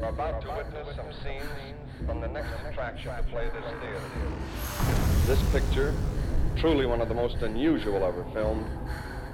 [0.00, 1.76] We're about to witness some scenes
[2.06, 4.00] from the next attraction to play this theater.
[5.26, 5.94] This picture,
[6.56, 8.64] truly one of the most unusual ever filmed,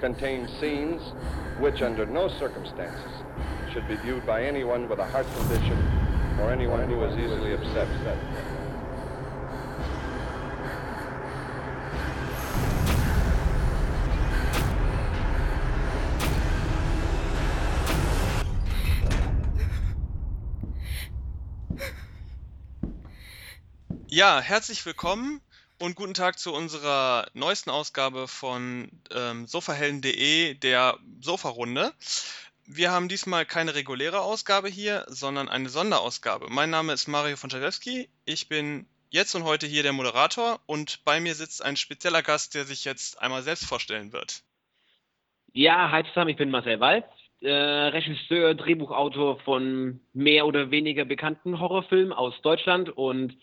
[0.00, 1.00] contains scenes
[1.60, 3.12] which, under no circumstances,
[3.72, 5.78] should be viewed by anyone with a heart condition
[6.40, 7.86] or anyone who is easily upset.
[24.16, 25.42] Ja, herzlich willkommen
[25.78, 31.92] und guten Tag zu unserer neuesten Ausgabe von ähm, sofahelden.de, der Sofa-Runde.
[32.66, 36.46] Wir haben diesmal keine reguläre Ausgabe hier, sondern eine Sonderausgabe.
[36.48, 38.08] Mein Name ist Mario von Czajewski.
[38.24, 42.54] Ich bin jetzt und heute hier der Moderator und bei mir sitzt ein spezieller Gast,
[42.54, 44.40] der sich jetzt einmal selbst vorstellen wird.
[45.52, 47.04] Ja, hi zusammen, ich bin Marcel Walz,
[47.42, 53.36] äh, Regisseur, Drehbuchautor von mehr oder weniger bekannten Horrorfilmen aus Deutschland und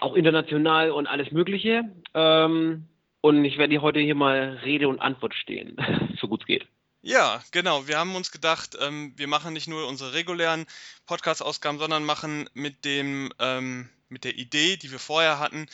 [0.00, 1.84] auch international und alles Mögliche.
[2.14, 2.88] Ähm,
[3.20, 5.76] und ich werde heute hier mal Rede und Antwort stehen,
[6.20, 6.66] so gut es geht.
[7.00, 7.86] Ja, genau.
[7.86, 10.66] Wir haben uns gedacht, ähm, wir machen nicht nur unsere regulären
[11.06, 15.66] Podcast-Ausgaben, sondern machen mit dem ähm, mit der Idee, die wir vorher hatten,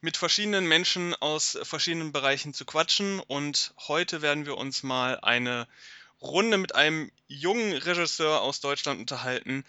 [0.00, 3.20] mit verschiedenen Menschen aus verschiedenen Bereichen zu quatschen.
[3.20, 5.66] Und heute werden wir uns mal eine
[6.20, 9.64] Runde mit einem jungen Regisseur aus Deutschland unterhalten,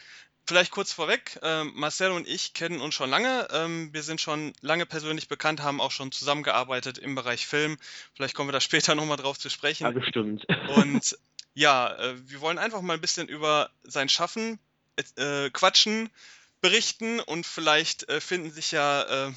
[0.47, 3.49] Vielleicht kurz vorweg, äh, Marcel und ich kennen uns schon lange.
[3.51, 7.77] Ähm, wir sind schon lange persönlich bekannt, haben auch schon zusammengearbeitet im Bereich Film.
[8.13, 9.83] Vielleicht kommen wir da später nochmal drauf zu sprechen.
[9.83, 10.47] Ja, bestimmt.
[10.75, 11.17] Und
[11.53, 14.57] ja, äh, wir wollen einfach mal ein bisschen über sein Schaffen
[15.17, 16.09] äh, quatschen,
[16.61, 19.31] berichten und vielleicht äh, finden sich ja äh,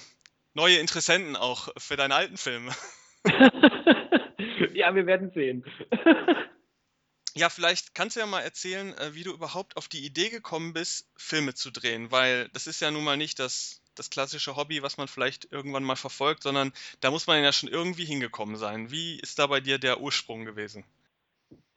[0.55, 2.73] neue Interessenten auch für deine alten Filme.
[4.75, 5.65] ja, wir werden sehen.
[7.41, 10.75] Ja, vielleicht kannst du ja mal erzählen, äh, wie du überhaupt auf die Idee gekommen
[10.75, 14.83] bist, Filme zu drehen, weil das ist ja nun mal nicht das, das klassische Hobby,
[14.83, 16.71] was man vielleicht irgendwann mal verfolgt, sondern
[17.01, 18.91] da muss man ja schon irgendwie hingekommen sein.
[18.91, 20.85] Wie ist da bei dir der Ursprung gewesen?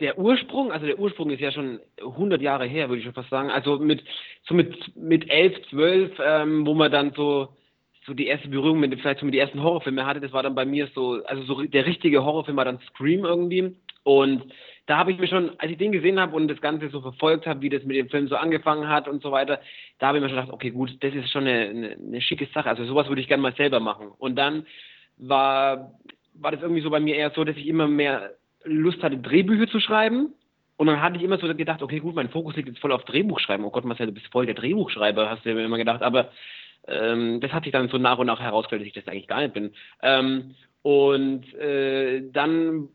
[0.02, 3.30] Der Ursprung, also der Ursprung ist ja schon 100 Jahre her, würde ich schon fast
[3.30, 3.50] sagen.
[3.50, 4.04] Also mit
[4.46, 7.56] so mit mit elf, zwölf, ähm, wo man dann so
[8.06, 10.56] so die erste Berührung mit vielleicht so mit die ersten Horrorfilme hatte, das war dann
[10.56, 14.52] bei mir so, also so der richtige Horrorfilm war dann Scream irgendwie und
[14.86, 17.48] da habe ich mir schon, als ich den gesehen habe und das Ganze so verfolgt
[17.48, 19.62] habe, wie das mit dem Film so angefangen hat und so weiter,
[20.00, 22.48] da habe ich mir schon gedacht, okay, gut, das ist schon eine, eine, eine schicke
[22.54, 22.70] Sache.
[22.70, 24.08] Also sowas würde ich gerne mal selber machen.
[24.18, 24.66] Und dann
[25.18, 25.94] war,
[26.34, 28.32] war das irgendwie so bei mir eher so, dass ich immer mehr
[28.66, 30.34] Lust hatte, Drehbücher zu schreiben.
[30.76, 33.06] Und dann hatte ich immer so gedacht, okay, gut, mein Fokus liegt jetzt voll auf
[33.06, 33.66] Drehbuchschreiben.
[33.66, 36.02] Oh Gott, Marcel, du bist voll der Drehbuchschreiber, hast du mir immer gedacht.
[36.02, 36.30] Aber
[36.88, 39.42] ähm, das hat sich dann so nach und nach herausgestellt, dass ich das eigentlich gar
[39.42, 39.74] nicht bin.
[40.02, 42.90] Ähm, und äh, dann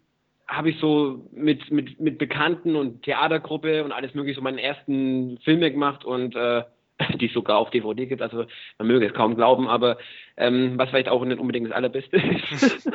[0.49, 5.39] habe ich so mit, mit, mit Bekannten und Theatergruppe und alles mögliche so meinen ersten
[5.45, 6.65] Filme gemacht und äh,
[7.21, 8.23] die es sogar auf DVD gibt.
[8.23, 8.47] Also
[8.79, 9.99] man möge es kaum glauben, aber
[10.37, 12.91] ähm, was vielleicht auch nicht unbedingt das Allerbeste ist.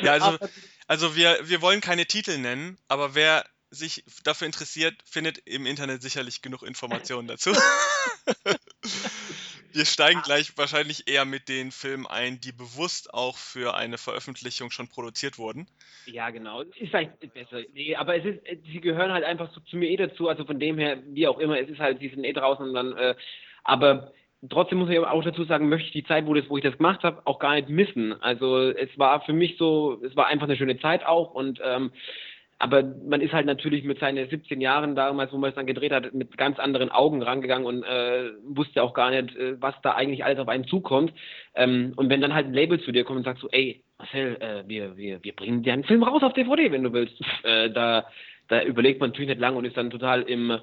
[0.02, 0.38] ja, also,
[0.88, 6.00] also wir, wir wollen keine Titel nennen, aber wer sich dafür interessiert, findet im Internet
[6.00, 7.52] sicherlich genug Informationen dazu.
[9.74, 14.70] Wir steigen gleich wahrscheinlich eher mit den Filmen ein, die bewusst auch für eine Veröffentlichung
[14.70, 15.66] schon produziert wurden.
[16.06, 16.60] Ja, genau.
[16.60, 17.62] Ist vielleicht besser.
[17.74, 18.38] Nee, aber es ist,
[18.70, 20.28] sie gehören halt einfach so zu mir eh dazu.
[20.28, 22.74] Also von dem her, wie auch immer, es ist halt, sie sind eh draußen und
[22.74, 23.16] dann, äh,
[23.64, 24.12] aber
[24.48, 26.76] trotzdem muss ich auch dazu sagen, möchte ich die Zeit, wo, das, wo ich das
[26.76, 28.12] gemacht habe, auch gar nicht missen.
[28.22, 31.90] Also es war für mich so, es war einfach eine schöne Zeit auch und ähm,
[32.58, 35.92] aber man ist halt natürlich mit seinen 17 Jahren damals, wo man es dann gedreht
[35.92, 39.92] hat, mit ganz anderen Augen rangegangen und äh, wusste auch gar nicht, äh, was da
[39.92, 41.12] eigentlich alles auf einen zukommt.
[41.54, 44.36] Ähm, und wenn dann halt ein Label zu dir kommt und sagt so, ey, Marcel,
[44.40, 47.20] äh, wir, wir, wir bringen dir einen Film raus auf DVD, wenn du willst.
[47.44, 48.06] Äh, da,
[48.48, 50.58] da überlegt man natürlich nicht lang und ist dann total im,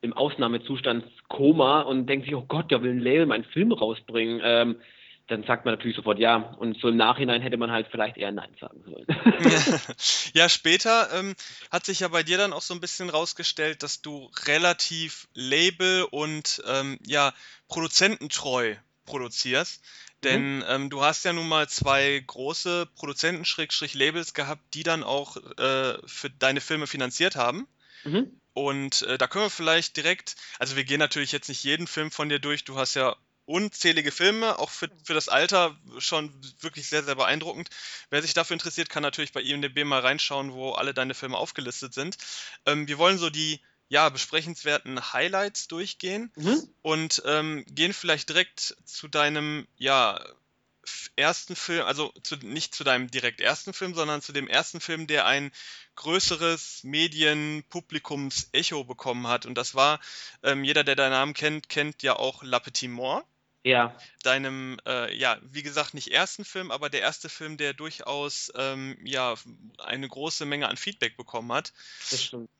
[0.00, 4.40] im Ausnahmezustandskoma und denkt sich, oh Gott, da will ein Label meinen Film rausbringen.
[4.42, 4.76] Ähm,
[5.28, 6.36] dann sagt man natürlich sofort ja.
[6.36, 9.06] Und so im Nachhinein hätte man halt vielleicht eher Nein sagen sollen.
[10.34, 11.34] ja, später ähm,
[11.70, 16.06] hat sich ja bei dir dann auch so ein bisschen rausgestellt, dass du relativ label-
[16.10, 17.32] und ähm, ja,
[17.68, 18.74] produzententreu
[19.06, 19.82] produzierst.
[20.22, 20.64] Denn mhm.
[20.68, 26.30] ähm, du hast ja nun mal zwei große Produzenten-Labels gehabt, die dann auch äh, für
[26.30, 27.66] deine Filme finanziert haben.
[28.04, 28.40] Mhm.
[28.54, 32.10] Und äh, da können wir vielleicht direkt, also wir gehen natürlich jetzt nicht jeden Film
[32.10, 36.88] von dir durch, du hast ja unzählige Filme, auch für, für das Alter schon wirklich
[36.88, 37.68] sehr, sehr beeindruckend.
[38.10, 41.94] Wer sich dafür interessiert, kann natürlich bei IMDb mal reinschauen, wo alle deine Filme aufgelistet
[41.94, 42.16] sind.
[42.66, 46.66] Ähm, wir wollen so die ja, besprechenswerten Highlights durchgehen mhm.
[46.80, 50.18] und ähm, gehen vielleicht direkt zu deinem ja,
[51.16, 55.06] ersten Film, also zu, nicht zu deinem direkt ersten Film, sondern zu dem ersten Film,
[55.06, 55.52] der ein
[55.96, 59.46] größeres Medienpublikums-Echo bekommen hat.
[59.46, 60.00] Und das war,
[60.42, 63.24] ähm, jeder, der deinen Namen kennt, kennt ja auch La Petite Mort.
[63.64, 63.96] Ja.
[64.24, 68.98] Deinem, äh, ja, wie gesagt, nicht ersten Film, aber der erste Film, der durchaus ähm,
[69.04, 69.34] ja,
[69.78, 71.72] eine große Menge an Feedback bekommen hat.
[72.10, 72.50] Das stimmt.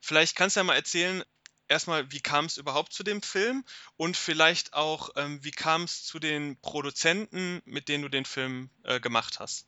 [0.00, 1.24] Vielleicht kannst du ja mal erzählen,
[1.72, 3.64] erstmal, wie kam es überhaupt zu dem Film
[3.96, 8.70] und vielleicht auch, ähm, wie kam es zu den Produzenten, mit denen du den Film
[8.84, 9.66] äh, gemacht hast?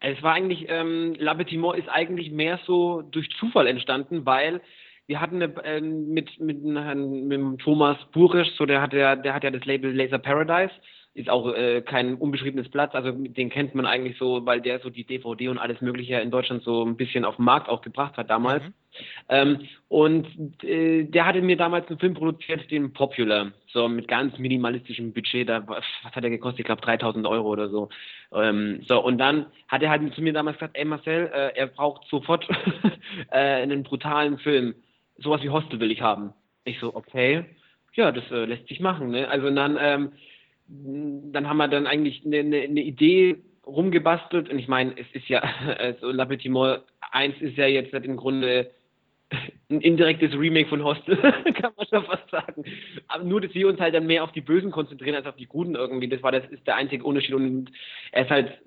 [0.00, 4.60] Es war eigentlich, ähm, La Petite ist eigentlich mehr so durch Zufall entstanden, weil
[5.06, 9.44] wir hatten eine, äh, mit, mit, mit Thomas Burisch, so der hat ja, der hat
[9.44, 10.74] ja das Label Laser Paradise,
[11.14, 14.88] ist auch äh, kein unbeschriebenes Blatt, also den kennt man eigentlich so, weil der so
[14.88, 18.16] die DVD und alles Mögliche in Deutschland so ein bisschen auf den Markt auch gebracht
[18.16, 18.62] hat damals.
[18.62, 18.72] Mhm.
[19.28, 24.38] Ähm, und äh, der hatte mir damals einen Film produziert, den Popular, so mit ganz
[24.38, 26.60] minimalistischem Budget, da, was hat er gekostet?
[26.60, 27.90] Ich glaube 3000 Euro oder so.
[28.34, 31.66] Ähm, so, und dann hat er halt zu mir damals gesagt, ey Marcel, äh, er
[31.66, 32.48] braucht sofort
[33.30, 34.74] äh, einen brutalen Film
[35.18, 36.32] sowas wie Hostel will ich haben.
[36.64, 37.44] Ich so, okay,
[37.94, 39.10] ja, das äh, lässt sich machen.
[39.10, 39.28] Ne?
[39.28, 40.12] Also dann, ähm,
[41.32, 43.36] dann haben wir dann eigentlich eine, eine, eine Idee
[43.66, 45.40] rumgebastelt und ich meine, es ist ja,
[45.78, 48.70] also La Petite Mort 1 ist ja jetzt im Grunde
[49.70, 51.16] ein indirektes Remake von Hostel,
[51.54, 52.64] kann man schon fast sagen.
[53.08, 55.46] Aber nur, dass wir uns halt dann mehr auf die Bösen konzentrieren als auf die
[55.46, 56.08] Guten irgendwie.
[56.08, 57.70] Das war das ist der einzige Unterschied und
[58.12, 58.58] er ist halt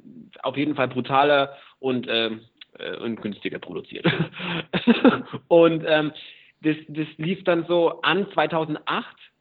[0.44, 2.42] auf jeden Fall brutaler und ähm,
[2.80, 4.06] äh, und günstiger produziert.
[5.48, 6.12] und ähm,
[6.62, 9.35] das, das lief dann so an 2008 äh,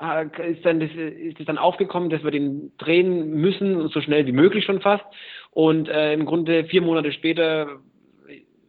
[0.00, 4.32] ist dann das, ist das dann aufgekommen, dass wir den drehen müssen, so schnell wie
[4.32, 5.04] möglich schon fast.
[5.50, 7.80] Und äh, im Grunde vier Monate später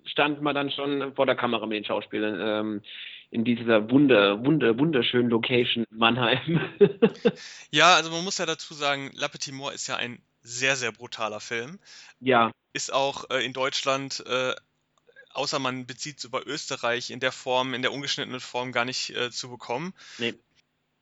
[0.05, 2.81] stand man dann schon vor der Kamera mit den Schauspielern ähm,
[3.29, 6.59] in dieser wunder, wunder, wunderschönen Location Mannheim.
[7.71, 10.91] ja, also man muss ja dazu sagen, La Petite Mort ist ja ein sehr, sehr
[10.91, 11.79] brutaler Film.
[12.19, 12.51] Ja.
[12.73, 14.53] Ist auch äh, in Deutschland, äh,
[15.33, 19.11] außer man bezieht es über Österreich, in der Form, in der ungeschnittenen Form gar nicht
[19.11, 19.93] äh, zu bekommen.
[20.17, 20.33] Nee.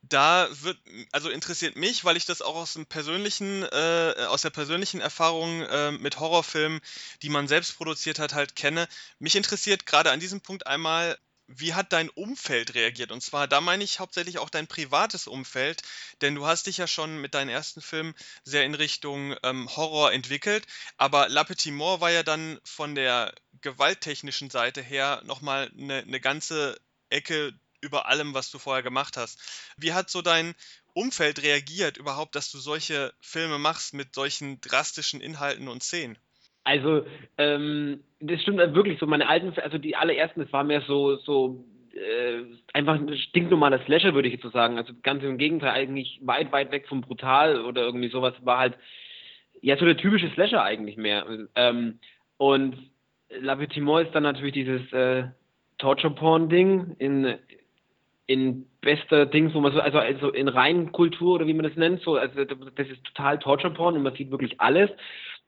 [0.02, 0.78] Da wird,
[1.12, 5.62] also interessiert mich, weil ich das auch aus dem persönlichen, äh, aus der persönlichen Erfahrung
[5.62, 6.80] äh, mit Horrorfilmen,
[7.22, 8.88] die man selbst produziert hat, halt kenne.
[9.18, 11.18] Mich interessiert gerade an diesem Punkt einmal,
[11.52, 13.10] wie hat dein Umfeld reagiert?
[13.12, 15.82] Und zwar, da meine ich hauptsächlich auch dein privates Umfeld,
[16.20, 18.14] denn du hast dich ja schon mit deinen ersten Filmen
[18.44, 20.66] sehr in Richtung ähm, Horror entwickelt,
[20.96, 26.20] aber La Petite Mort war ja dann von der gewalttechnischen Seite her nochmal eine, eine
[26.20, 26.80] ganze
[27.10, 29.38] Ecke über allem, was du vorher gemacht hast.
[29.76, 30.54] Wie hat so dein
[30.92, 36.18] Umfeld reagiert überhaupt, dass du solche Filme machst mit solchen drastischen Inhalten und Szenen?
[36.64, 37.06] Also,
[37.38, 39.06] ähm, das stimmt wirklich so.
[39.06, 42.42] Meine alten, also die allerersten, das war mehr so, so äh,
[42.72, 44.76] einfach ein stinknormaler Slasher, würde ich jetzt so sagen.
[44.76, 48.34] Also ganz im Gegenteil, eigentlich weit, weit weg vom Brutal oder irgendwie sowas.
[48.42, 48.74] War halt,
[49.62, 51.26] ja, so der typische Slasher eigentlich mehr.
[51.54, 51.98] Ähm,
[52.36, 52.90] und
[53.30, 55.24] La Petite ist dann natürlich dieses äh,
[55.78, 57.38] Torture-Porn-Ding in,
[58.30, 61.74] in bester Dings, wo man so, also, also in reinen Kultur oder wie man das
[61.74, 64.88] nennt, so, also das ist total Torture-Porn und man sieht wirklich alles.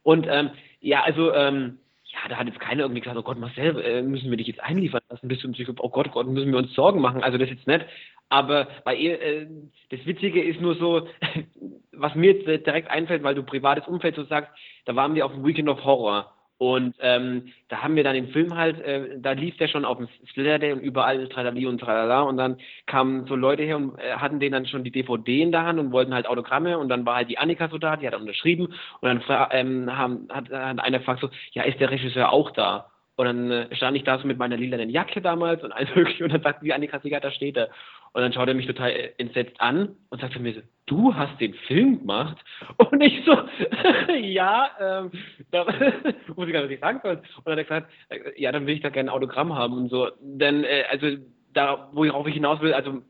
[0.03, 0.51] Und ähm,
[0.81, 4.31] ja, also ähm, ja, da hat jetzt keiner irgendwie gesagt, oh Gott, Marcel, äh, müssen
[4.31, 6.59] wir dich jetzt einliefern lassen, bist du ein Psycho, oh Gott, oh Gott, müssen wir
[6.59, 7.23] uns Sorgen machen.
[7.23, 7.87] Also das ist jetzt nicht.
[8.29, 9.47] Aber bei ihr, äh,
[9.91, 11.07] das Witzige ist nur so,
[11.93, 14.51] was mir jetzt direkt einfällt, weil du privates Umfeld so sagst,
[14.87, 16.35] da waren wir auf dem Weekend of Horror.
[16.63, 19.99] Und ähm, da haben wir dann den Film halt, äh, da lief der schon auf
[19.99, 22.57] dem Splatter und überall Tralali und Tralala und dann
[22.87, 25.81] kamen so Leute her und äh, hatten denen dann schon die DVD in der Hand
[25.81, 28.67] und wollten halt Autogramme und dann war halt die Annika so da, die hat unterschrieben
[29.01, 32.93] und dann ähm, haben, hat, hat einer gefragt so, ja, ist der Regisseur auch da?
[33.17, 36.23] Und dann äh, stand ich da so mit meiner lilanen Jacke damals und alles mögliche
[36.23, 37.71] und dann sagte die Annika, ja, da steht er.
[38.15, 41.55] Und dann schaut er mich total entsetzt an und sagte mir so, du hast den
[41.67, 42.37] Film gemacht?
[42.77, 43.33] Und ich so,
[44.15, 45.11] ja, ähm,
[45.51, 45.65] da
[46.37, 47.17] muss ich gar nicht sagen soll.
[47.17, 49.75] Und dann hat er gesagt, äh, ja, dann will ich da gerne ein Autogramm haben
[49.75, 50.11] und so.
[50.21, 51.17] Denn, äh, also,
[51.55, 53.03] da, worauf ich hinaus will, also,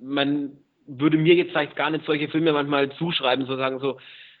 [0.00, 3.98] man würde mir jetzt vielleicht gar nicht solche Filme manchmal zuschreiben, so sagen so,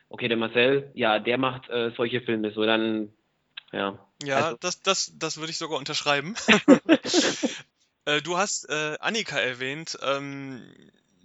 [0.08, 3.12] okay, der Marcel, ja, der macht äh, solche Filme, so dann,
[3.72, 3.98] ja.
[4.22, 6.34] Ja, also, das, das, das würde ich sogar unterschreiben.
[8.08, 9.98] Äh, du hast äh, Annika erwähnt.
[10.02, 10.62] Ähm,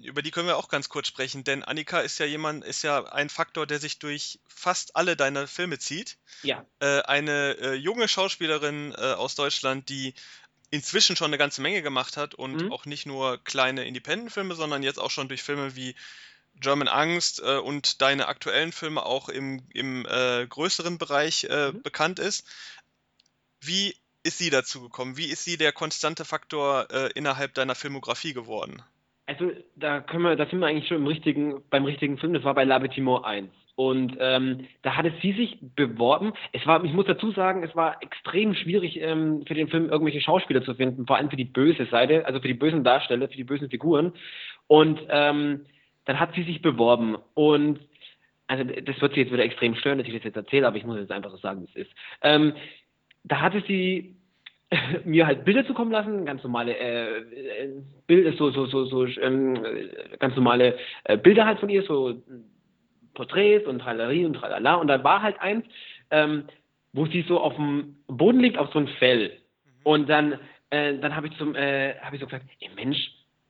[0.01, 3.05] über die können wir auch ganz kurz sprechen, denn Annika ist ja jemand, ist ja
[3.05, 6.17] ein Faktor, der sich durch fast alle deine Filme zieht.
[6.41, 6.65] Ja.
[6.79, 10.13] Äh, eine äh, junge Schauspielerin äh, aus Deutschland, die
[10.71, 12.73] inzwischen schon eine ganze Menge gemacht hat und mhm.
[12.73, 15.95] auch nicht nur kleine Independent-Filme, sondern jetzt auch schon durch Filme wie
[16.55, 21.81] German Angst äh, und deine aktuellen Filme auch im, im äh, größeren Bereich äh, mhm.
[21.81, 22.45] bekannt ist.
[23.61, 25.17] Wie ist sie dazu gekommen?
[25.17, 28.81] Wie ist sie der konstante Faktor äh, innerhalb deiner Filmografie geworden?
[29.25, 32.43] Also da können wir, da sind wir eigentlich schon im richtigen, beim richtigen Film, das
[32.43, 33.49] war bei La Timor 1.
[33.75, 36.33] Und ähm, da hatte sie sich beworben.
[36.51, 40.21] Es war, ich muss dazu sagen, es war extrem schwierig ähm, für den Film irgendwelche
[40.21, 43.37] Schauspieler zu finden, vor allem für die böse Seite, also für die bösen Darsteller, für
[43.37, 44.13] die bösen Figuren.
[44.67, 45.65] Und ähm,
[46.05, 47.17] dann hat sie sich beworben.
[47.33, 47.79] Und
[48.45, 50.85] also das wird sie jetzt wieder extrem stören, dass ich das jetzt erzähle, aber ich
[50.85, 51.91] muss jetzt einfach so sagen, wie es ist.
[52.21, 52.53] Ähm,
[53.23, 54.15] da hatte sie
[55.05, 59.63] mir halt Bilder zukommen lassen, ganz normale äh, äh, Bilder, so, so, so, so ähm,
[60.19, 62.21] ganz normale äh, Bilder halt von ihr, so
[63.13, 64.75] Porträts und Tralerie und Tralala.
[64.75, 65.65] Und da war halt eins,
[66.09, 66.45] ähm,
[66.93, 69.29] wo sie so auf dem Boden liegt, auf so ein Fell.
[69.29, 69.71] Mhm.
[69.83, 70.39] Und dann,
[70.69, 72.97] äh, dann habe ich zum, äh, habe ich so gesagt, ey Mensch,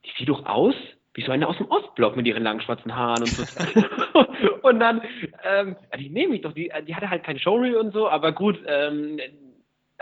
[0.05, 0.75] die sieht doch aus
[1.15, 3.43] wie so eine aus dem Ostblock mit ihren langen schwarzen Haaren und so.
[4.63, 5.01] und dann,
[5.43, 8.59] ähm, die nehme ich doch, die, die hatte halt kein Showreel und so, aber gut,
[8.65, 9.19] ähm,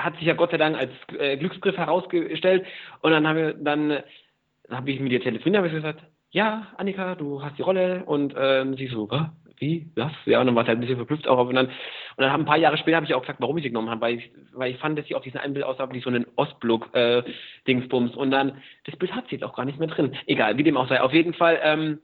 [0.03, 2.65] hat sich ja Gott sei Dank als äh, Glücksgriff herausgestellt.
[3.01, 6.67] Und dann haben wir, dann, dann habe ich mit ihr telefoniert, habe ich gesagt, ja,
[6.77, 9.25] Annika, du hast die Rolle und ähm, sie so, Hä?
[9.61, 10.11] wie, was?
[10.25, 11.47] Ja, und dann war es halt ein bisschen verblüfft auch.
[11.47, 11.73] Und dann, und
[12.17, 14.17] dann ein paar Jahre später habe ich auch gesagt, warum ich sie genommen habe, weil
[14.17, 18.13] ich, weil ich fand, dass sie auf diesem einen Bild aussah wie so einen Ostblock-Dingsbums.
[18.13, 20.15] Äh, und dann, das Bild hat sie jetzt auch gar nicht mehr drin.
[20.25, 21.01] Egal, wie dem auch sei.
[21.01, 21.99] Auf jeden Fall, ähm,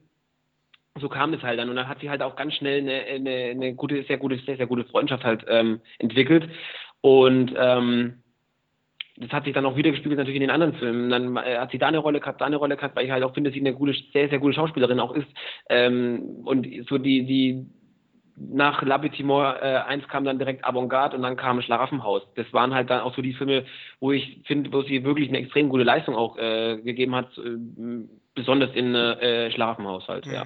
[0.99, 1.69] so kam es halt dann.
[1.69, 4.57] Und dann hat sie halt auch ganz schnell eine, eine, eine gute, sehr gute, sehr,
[4.57, 6.49] sehr gute Freundschaft halt ähm, entwickelt.
[7.07, 8.15] Und ähm,
[9.15, 11.09] das hat sich dann auch wieder gespiegelt natürlich in den anderen Filmen.
[11.09, 13.23] Dann äh, hat sie da eine Rolle gehabt, da eine Rolle gehabt, weil ich halt
[13.23, 15.27] auch finde, dass sie eine gute, sehr, sehr gute Schauspielerin auch ist.
[15.69, 17.65] Ähm, und so die, die
[18.35, 22.23] nach La Timor äh, 1 kam dann direkt Avantgarde und dann kam Schlaraffenhaus.
[22.35, 23.63] Das waren halt dann auch so die Filme,
[24.01, 27.57] wo ich finde, wo sie wirklich eine extrem gute Leistung auch äh, gegeben hat, äh,
[28.35, 30.33] besonders in äh, Schlaraffenhaus halt, mhm.
[30.33, 30.45] ja.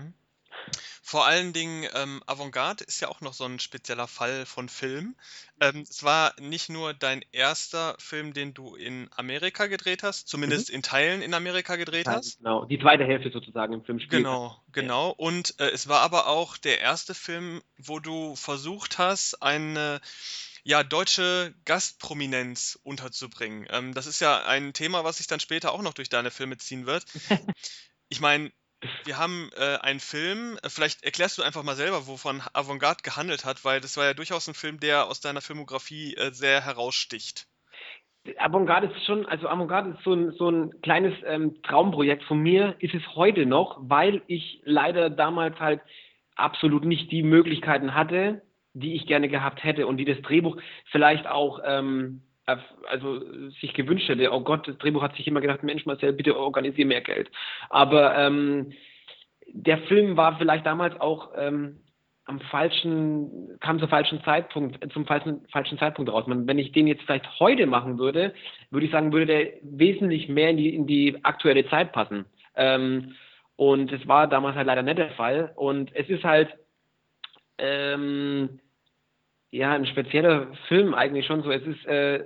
[1.03, 5.15] Vor allen Dingen, ähm, Avantgarde ist ja auch noch so ein spezieller Fall von Film.
[5.60, 10.70] Ähm, es war nicht nur dein erster Film, den du in Amerika gedreht hast, zumindest
[10.70, 10.75] mhm.
[10.75, 12.38] in Teilen in Amerika gedreht ja, hast.
[12.38, 14.20] Genau, die zweite Hälfte sozusagen im Filmspiel.
[14.20, 15.10] Genau, genau.
[15.10, 20.01] Und äh, es war aber auch der erste Film, wo du versucht hast, eine
[20.63, 23.67] ja, deutsche Gastprominenz unterzubringen.
[23.72, 26.58] Ähm, das ist ja ein Thema, was sich dann später auch noch durch deine Filme
[26.58, 27.05] ziehen wird.
[28.10, 28.51] ich meine,
[29.04, 33.46] wir haben äh, einen Film, äh, vielleicht erklärst du einfach mal selber, wovon Avantgarde gehandelt
[33.46, 37.48] hat, weil das war ja durchaus ein Film, der aus deiner Filmografie äh, sehr heraussticht.
[38.38, 42.76] Avantgarde ist schon, also Avantgarde ist so ein, so ein kleines ähm, Traumprojekt von mir,
[42.80, 45.82] ist es heute noch, weil ich leider damals halt
[46.36, 48.42] absolut nicht die Möglichkeiten hatte,
[48.74, 50.58] die ich gerne gehabt hätte und die das Drehbuch
[50.92, 52.22] vielleicht auch ähm,
[52.88, 53.22] also
[53.62, 56.88] sich gewünscht hätte, oh Gott, das Drehbuch hat sich immer gedacht, Mensch Marcel, bitte organisiere
[56.88, 57.29] mehr Geld.
[57.70, 58.74] Aber ähm,
[59.48, 61.81] der Film war vielleicht damals auch ähm,
[62.25, 66.24] am falschen, kam zum falschen Zeitpunkt, zum falschen, falschen Zeitpunkt raus.
[66.27, 68.34] wenn ich den jetzt vielleicht heute machen würde,
[68.70, 72.25] würde ich sagen, würde der wesentlich mehr in die, in die aktuelle Zeit passen.
[72.55, 73.15] Ähm,
[73.55, 75.51] und es war damals halt leider nicht der Fall.
[75.55, 76.50] Und es ist halt,
[77.58, 78.60] ähm,
[79.51, 81.51] ja, ein spezieller Film eigentlich schon so.
[81.51, 82.24] Es ist, äh,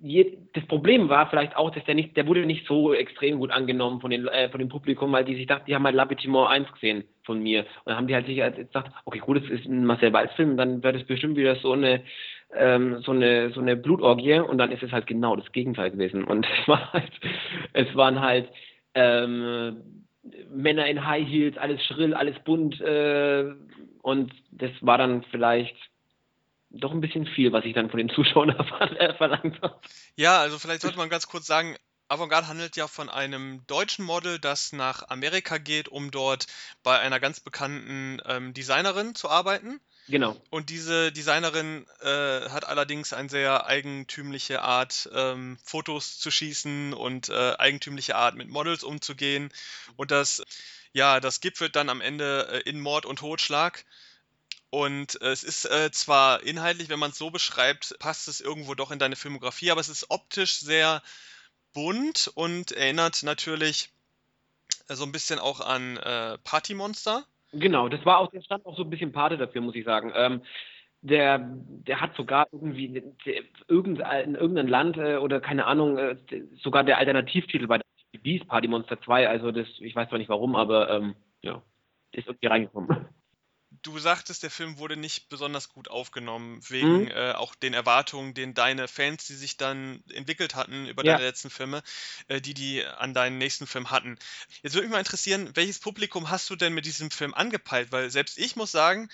[0.00, 3.50] je, das Problem war vielleicht auch, dass der nicht, der wurde nicht so extrem gut
[3.50, 6.06] angenommen von, den, äh, von dem Publikum, weil die sich dachten, die haben halt La
[6.06, 7.60] Petite 1 gesehen von mir.
[7.60, 10.32] Und dann haben die halt sich halt gesagt, okay, gut, das ist ein Marcel Walz
[10.32, 12.02] Film, dann wird es bestimmt wieder so eine,
[12.54, 16.24] ähm, so eine, so eine Blutorgie und dann ist es halt genau das Gegenteil gewesen.
[16.24, 17.12] Und es war halt,
[17.74, 18.48] es waren halt,
[18.94, 20.02] ähm,
[20.50, 23.44] Männer in High Heels, alles schrill, alles bunt, äh,
[24.02, 25.76] und das war dann vielleicht
[26.72, 28.50] doch ein bisschen viel, was ich dann von den Zuschauern
[28.98, 29.78] äh, verlangt habe.
[30.16, 31.76] Ja, also vielleicht sollte man ganz kurz sagen,
[32.08, 36.46] Avantgarde handelt ja von einem deutschen Model, das nach Amerika geht, um dort
[36.82, 39.80] bei einer ganz bekannten ähm, Designerin zu arbeiten.
[40.08, 40.36] Genau.
[40.50, 47.30] Und diese Designerin äh, hat allerdings eine sehr eigentümliche Art, ähm, Fotos zu schießen und
[47.30, 49.50] äh, eigentümliche Art, mit Models umzugehen.
[49.96, 50.42] Und das,
[50.92, 53.84] ja, das gipfelt dann am Ende äh, in Mord und Totschlag.
[54.74, 58.74] Und äh, es ist äh, zwar inhaltlich, wenn man es so beschreibt, passt es irgendwo
[58.74, 61.02] doch in deine Filmografie, aber es ist optisch sehr
[61.74, 63.90] bunt und erinnert natürlich
[64.88, 67.24] äh, so ein bisschen auch an äh, Partymonster.
[67.52, 70.10] Genau, das war auch, der stand auch so ein bisschen Pate dafür, muss ich sagen.
[70.16, 70.40] Ähm,
[71.02, 76.16] der, der hat sogar irgendwie der, in irgendeinem Land äh, oder keine Ahnung, äh,
[76.62, 77.78] sogar der Alternativtitel bei
[78.22, 81.60] Beast Party Monster 2, also das, ich weiß zwar nicht warum, aber ähm, ja,
[82.12, 83.06] ist irgendwie reingekommen
[83.82, 87.08] du sagtest, der Film wurde nicht besonders gut aufgenommen, wegen mhm.
[87.08, 91.12] äh, auch den Erwartungen, den deine Fans, die sich dann entwickelt hatten über ja.
[91.12, 91.82] deine letzten Filme,
[92.28, 94.18] äh, die die an deinen nächsten Film hatten.
[94.62, 97.92] Jetzt würde mich mal interessieren, welches Publikum hast du denn mit diesem Film angepeilt?
[97.92, 99.08] Weil selbst ich muss sagen,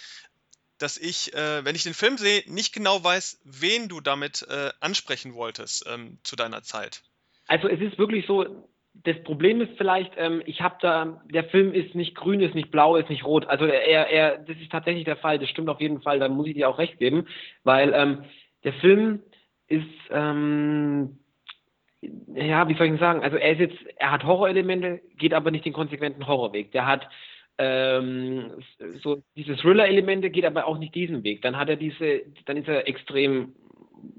[0.78, 4.70] dass ich, äh, wenn ich den Film sehe, nicht genau weiß, wen du damit äh,
[4.80, 7.02] ansprechen wolltest ähm, zu deiner Zeit.
[7.46, 8.68] Also es ist wirklich so,
[9.04, 12.70] das Problem ist vielleicht, ähm, ich habe da, der Film ist nicht grün, ist nicht
[12.70, 13.46] blau, ist nicht rot.
[13.46, 15.38] Also er, er, das ist tatsächlich der Fall.
[15.38, 16.18] Das stimmt auf jeden Fall.
[16.18, 17.26] Da muss ich dir auch recht geben,
[17.64, 18.24] weil ähm,
[18.64, 19.22] der Film
[19.68, 21.18] ist, ähm,
[22.00, 23.22] ja, wie soll ich denn sagen?
[23.22, 26.72] Also er ist jetzt, er hat Horrorelemente, geht aber nicht den konsequenten Horrorweg.
[26.72, 27.08] Der hat
[27.58, 28.52] ähm,
[29.02, 31.42] so diese Thriller-Elemente, geht aber auch nicht diesen Weg.
[31.42, 33.54] Dann hat er diese, dann ist er extrem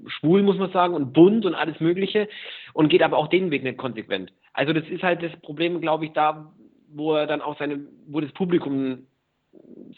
[0.06, 2.28] schwul, muss man sagen, und bunt und alles Mögliche
[2.72, 4.32] und geht aber auch den Weg nicht konsequent.
[4.52, 6.52] Also das ist halt das Problem, glaube ich, da,
[6.88, 9.06] wo er dann auch seine, wo das Publikum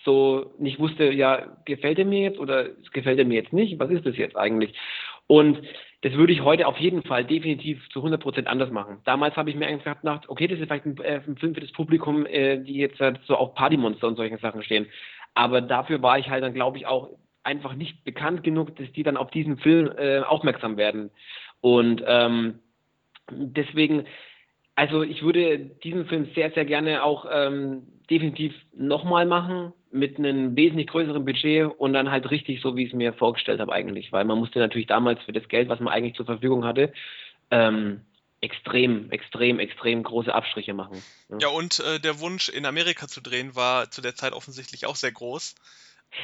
[0.05, 3.79] so nicht wusste, ja, gefällt er mir jetzt oder gefällt er mir jetzt nicht?
[3.79, 4.75] Was ist das jetzt eigentlich?
[5.27, 5.63] Und
[6.03, 8.99] das würde ich heute auf jeden Fall definitiv zu 100% anders machen.
[9.05, 11.61] Damals habe ich mir eigentlich gedacht, okay, das ist vielleicht ein, äh, ein Film für
[11.61, 14.87] das Publikum, äh, die jetzt halt so auf Partymonster und solchen Sachen stehen.
[15.35, 17.11] Aber dafür war ich halt dann, glaube ich, auch
[17.45, 21.11] einfach nicht bekannt genug, dass die dann auf diesen Film äh, aufmerksam werden.
[21.61, 22.61] Und ähm,
[23.31, 24.07] deswegen,
[24.75, 30.57] also ich würde diesen Film sehr, sehr gerne auch ähm, definitiv nochmal machen mit einem
[30.57, 34.11] wesentlich größeren Budget und dann halt richtig so, wie ich es mir vorgestellt habe eigentlich,
[34.13, 36.93] weil man musste natürlich damals für das Geld, was man eigentlich zur Verfügung hatte,
[37.51, 38.01] ähm,
[38.41, 41.03] extrem, extrem, extrem große Abstriche machen.
[41.29, 44.87] Ja, ja und äh, der Wunsch, in Amerika zu drehen, war zu der Zeit offensichtlich
[44.87, 45.55] auch sehr groß.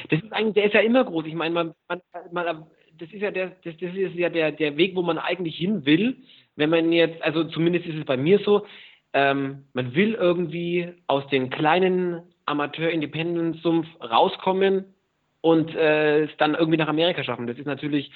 [0.09, 1.25] Das ist eigentlich, der ist ja immer groß.
[1.25, 2.65] Ich meine, man, man, man,
[2.97, 5.85] das ist ja der, das, das ist ja der, der Weg, wo man eigentlich hin
[5.85, 6.17] will.
[6.55, 8.65] Wenn man jetzt, also zumindest ist es bei mir so,
[9.13, 14.93] ähm, man will irgendwie aus den kleinen Amateur-Independent-Sumpf rauskommen
[15.41, 17.47] und äh, es dann irgendwie nach Amerika schaffen.
[17.47, 18.11] Das ist natürlich,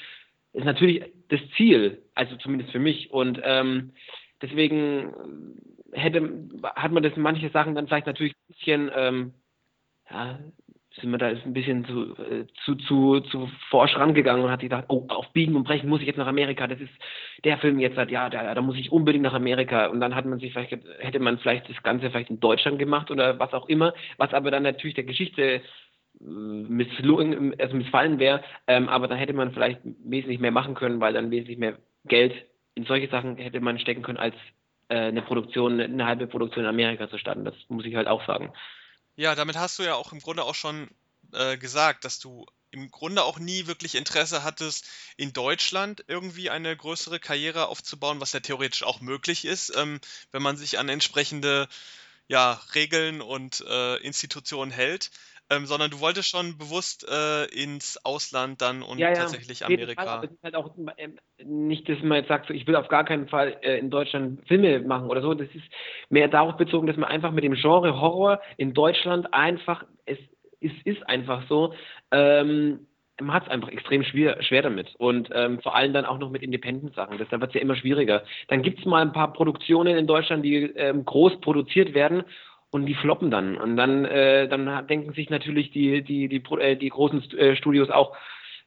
[0.53, 3.11] ist natürlich das Ziel, also zumindest für mich.
[3.11, 3.93] Und ähm,
[4.41, 5.13] deswegen
[5.93, 9.33] hätte, hat man das manche Sachen dann vielleicht natürlich ein bisschen ähm,
[10.09, 10.39] ja,
[10.99, 14.85] sind wir da ein bisschen zu, äh, zu, zu, zu forsch rangegangen und hat gedacht,
[14.89, 16.91] oh, auf Biegen und Brechen muss ich jetzt nach Amerika, das ist
[17.43, 19.87] der Film jetzt, hat, ja, da, da muss ich unbedingt nach Amerika.
[19.87, 23.09] Und dann hat man sich vielleicht, hätte man vielleicht das Ganze vielleicht in Deutschland gemacht
[23.09, 25.61] oder was auch immer, was aber dann natürlich der Geschichte äh,
[26.19, 31.13] misslungen, also missfallen wäre, ähm, aber dann hätte man vielleicht wesentlich mehr machen können, weil
[31.13, 32.33] dann wesentlich mehr Geld
[32.75, 34.35] in solche Sachen hätte man stecken können, als
[34.89, 37.45] äh, eine Produktion, eine halbe Produktion in Amerika zu starten.
[37.45, 38.53] Das muss ich halt auch sagen.
[39.15, 40.89] Ja, damit hast du ja auch im Grunde auch schon
[41.33, 46.75] äh, gesagt, dass du im Grunde auch nie wirklich Interesse hattest, in Deutschland irgendwie eine
[46.75, 49.99] größere Karriere aufzubauen, was ja theoretisch auch möglich ist, ähm,
[50.31, 51.67] wenn man sich an entsprechende
[52.27, 55.11] ja, Regeln und äh, Institutionen hält
[55.55, 60.01] ähm, sondern du wolltest schon bewusst äh, ins Ausland dann und ja, ja, tatsächlich Amerika.
[60.01, 62.75] Fall, aber es ist halt auch ähm, nicht, dass man jetzt sagt, so, ich will
[62.75, 65.33] auf gar keinen Fall äh, in Deutschland Filme machen oder so.
[65.33, 65.63] Das ist
[66.09, 70.17] mehr darauf bezogen, dass man einfach mit dem Genre Horror in Deutschland einfach, es,
[70.61, 71.73] es ist einfach so,
[72.11, 72.87] ähm,
[73.21, 74.95] man hat es einfach extrem schwer, schwer damit.
[74.97, 77.17] Und ähm, vor allem dann auch noch mit Independent-Sachen.
[77.17, 78.23] Da wird es ja immer schwieriger.
[78.47, 82.23] Dann gibt es mal ein paar Produktionen in Deutschland, die ähm, groß produziert werden
[82.73, 83.55] und die floppen dann.
[83.57, 87.91] Und dann, äh, dann denken sich natürlich die, die, die, äh, die großen äh, Studios
[87.91, 88.17] auch,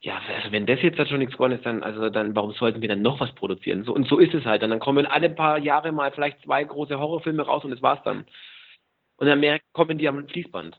[0.00, 2.80] ja, also wenn das jetzt halt schon nichts geworden ist, dann, also dann, warum sollten
[2.80, 3.84] wir dann noch was produzieren?
[3.84, 4.62] So, und so ist es halt.
[4.62, 7.98] Und dann kommen alle paar Jahre mal vielleicht zwei große Horrorfilme raus und das war's
[8.04, 8.26] dann.
[9.16, 10.78] Und in Amerika kommen die am Fließband.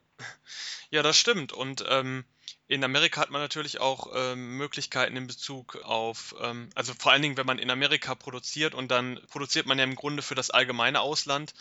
[0.90, 1.52] Ja, das stimmt.
[1.52, 2.24] Und ähm,
[2.70, 7.22] in Amerika hat man natürlich auch ähm, Möglichkeiten in Bezug auf, ähm, also vor allen
[7.22, 10.50] Dingen, wenn man in Amerika produziert und dann produziert man ja im Grunde für das
[10.50, 11.54] allgemeine Ausland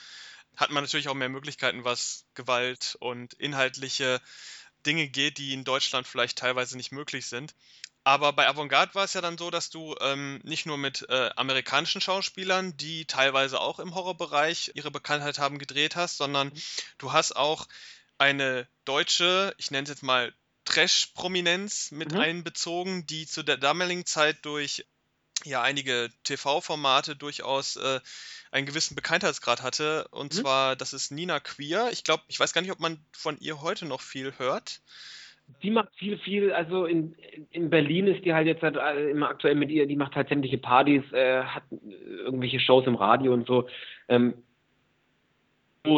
[0.57, 4.21] hat man natürlich auch mehr Möglichkeiten, was Gewalt und inhaltliche
[4.85, 7.55] Dinge geht, die in Deutschland vielleicht teilweise nicht möglich sind.
[8.05, 11.31] Aber bei Avantgarde war es ja dann so, dass du ähm, nicht nur mit äh,
[11.35, 16.63] amerikanischen Schauspielern, die teilweise auch im Horrorbereich ihre Bekanntheit haben, gedreht hast, sondern mhm.
[16.99, 17.67] du hast auch
[18.17, 20.33] eine deutsche, ich nenne es jetzt mal
[20.67, 22.21] Trash-Prominenz mit mhm.
[22.21, 24.87] einbezogen, die zu der damaligen Zeit durch
[25.45, 28.01] ja einige TV-Formate durchaus äh,
[28.51, 30.09] einen gewissen Bekanntheitsgrad hatte.
[30.11, 30.39] Und mhm.
[30.39, 31.91] zwar, das ist Nina Queer.
[31.93, 34.81] Ich glaube, ich weiß gar nicht, ob man von ihr heute noch viel hört.
[35.63, 37.15] Die macht viel, viel, also in,
[37.53, 40.29] in Berlin ist die halt jetzt halt äh, immer aktuell mit ihr, die macht halt
[40.29, 43.69] sämtliche Partys, äh, hat irgendwelche Shows im Radio und so.
[44.09, 44.35] Ähm,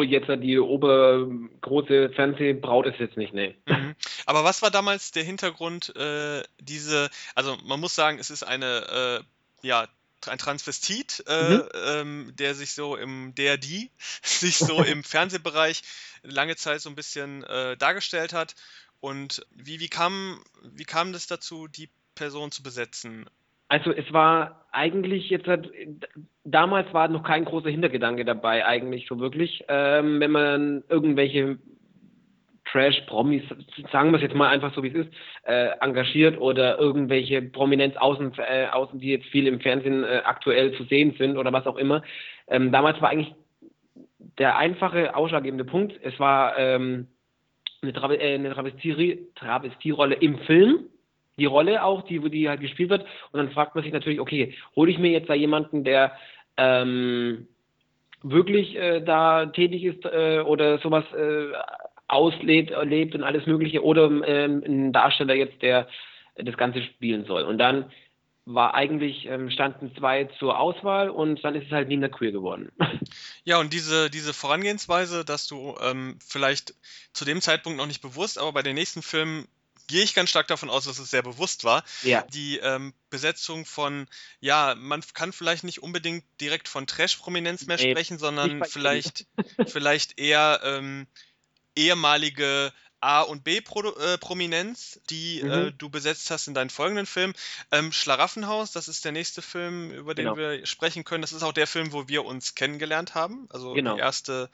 [0.02, 3.54] jetzt die obergroße Fernsehbraut ist jetzt nicht, ne.
[3.66, 3.94] Mhm.
[4.26, 9.22] Aber was war damals der Hintergrund, äh, diese, also man muss sagen, es ist eine,
[9.62, 9.86] äh, ja,
[10.26, 11.68] ein Transvestit, äh, mhm.
[11.86, 13.90] ähm, der sich so im, der die
[14.22, 15.82] sich so im Fernsehbereich
[16.22, 18.54] lange Zeit so ein bisschen äh, dargestellt hat.
[19.00, 23.30] Und wie, wie kam, wie kam das dazu, die Person zu besetzen?
[23.68, 25.70] Also es war eigentlich jetzt halt,
[26.44, 29.64] damals war noch kein großer Hintergedanke dabei eigentlich so wirklich.
[29.68, 31.58] Ähm, wenn man irgendwelche
[32.70, 33.42] Trash-Promis,
[33.92, 35.12] sagen wir es jetzt mal einfach so, wie es ist,
[35.44, 40.72] äh, engagiert oder irgendwelche Prominenz außen, äh, außen, die jetzt viel im Fernsehen äh, aktuell
[40.74, 42.02] zu sehen sind oder was auch immer.
[42.46, 43.34] Ähm, damals war eigentlich
[44.38, 47.08] der einfache, ausschlaggebende Punkt, es war ähm,
[47.82, 50.86] eine, Tra äh, eine Travestie Travestierolle im Film,
[51.38, 53.06] die Rolle auch, die, die halt gespielt wird.
[53.32, 56.12] Und dann fragt man sich natürlich, okay, hole ich mir jetzt da jemanden, der
[56.56, 57.48] ähm,
[58.22, 61.52] wirklich äh, da tätig ist äh, oder sowas äh,
[62.08, 65.88] auslebt lebt und alles Mögliche oder ähm, ein Darsteller jetzt, der
[66.36, 67.42] das Ganze spielen soll.
[67.42, 67.90] Und dann
[68.44, 72.72] war eigentlich, ähm, standen zwei zur Auswahl und dann ist es halt Nina Queer geworden.
[73.44, 76.74] Ja, und diese, diese Vorangehensweise, dass du ähm, vielleicht
[77.14, 79.48] zu dem Zeitpunkt noch nicht bewusst, aber bei den nächsten Filmen
[79.88, 81.82] gehe ich ganz stark davon aus, dass es sehr bewusst war.
[82.02, 82.22] Ja.
[82.22, 84.06] Die ähm, Besetzung von,
[84.38, 89.26] ja, man kann vielleicht nicht unbedingt direkt von Trash-Prominenz mehr nee, sprechen, sondern vielleicht,
[89.66, 91.08] vielleicht eher ähm,
[91.74, 95.50] ehemalige A- und B-Prominenz, die mhm.
[95.50, 97.34] äh, du besetzt hast in deinen folgenden Filmen.
[97.70, 100.36] Ähm, Schlaraffenhaus, das ist der nächste Film, über den genau.
[100.36, 101.22] wir sprechen können.
[101.22, 103.46] Das ist auch der Film, wo wir uns kennengelernt haben.
[103.50, 103.94] Also genau.
[103.94, 104.50] die erste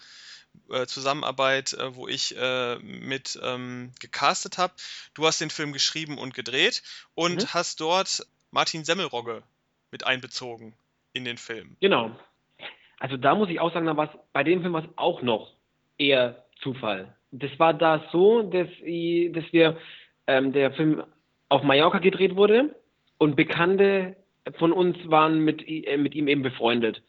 [0.71, 4.73] äh, Zusammenarbeit, äh, wo ich äh, mit ähm, gecastet habe.
[5.15, 6.83] Du hast den Film geschrieben und gedreht
[7.15, 7.55] und mhm.
[7.55, 9.43] hast dort Martin Semmelrogge
[9.91, 10.75] mit einbezogen
[11.13, 11.77] in den Film.
[11.81, 12.11] Genau.
[12.99, 15.53] Also da muss ich auch sagen, war bei dem Film war es auch noch
[15.99, 17.15] eher Zufall.
[17.31, 19.79] Das war da so, dass, ich, dass wir
[20.27, 21.03] ähm, der Film
[21.49, 22.75] auf Mallorca gedreht wurde
[23.19, 24.17] und Bekannte
[24.59, 27.03] von uns waren mit, äh, mit ihm eben befreundet.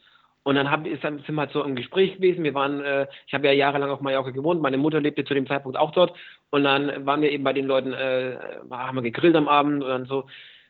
[0.45, 2.43] Und dann hab, ist, sind wir halt so im Gespräch gewesen.
[2.43, 5.47] Wir waren, äh, ich habe ja jahrelang auf Mallorca gewohnt, meine Mutter lebte zu dem
[5.47, 6.15] Zeitpunkt auch dort.
[6.51, 8.37] Und dann waren wir eben bei den Leuten, äh,
[8.69, 10.25] haben wir gegrillt am Abend und dann so,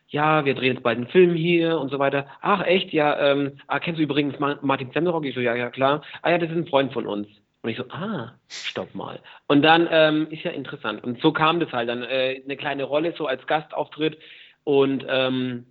[0.07, 2.25] ja, wir drehen jetzt bald einen Film hier und so weiter.
[2.39, 2.93] Ach, echt?
[2.93, 5.25] Ja, ähm, ah, kennst du übrigens Martin Semmelrock?
[5.25, 6.03] Ich so, ja, ja, klar.
[6.21, 7.27] Ah ja, das ist ein Freund von uns.
[7.61, 9.19] Und ich so, ah, stopp mal.
[9.47, 11.03] Und dann ähm, ist ja interessant.
[11.03, 12.03] Und so kam das halt dann.
[12.03, 14.17] Äh, eine kleine Rolle, so als Gastauftritt.
[14.63, 15.65] Und ähm,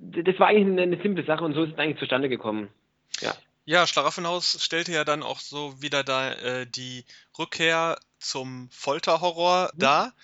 [0.00, 2.70] das war eigentlich eine, eine, simple Sache und so ist es eigentlich zustande gekommen.
[3.20, 3.36] Ja.
[3.64, 7.04] Ja, Schlaraffenhaus stellte ja dann auch so wieder da äh, die
[7.38, 9.78] Rückkehr zum Folterhorror mhm.
[9.78, 10.14] dar,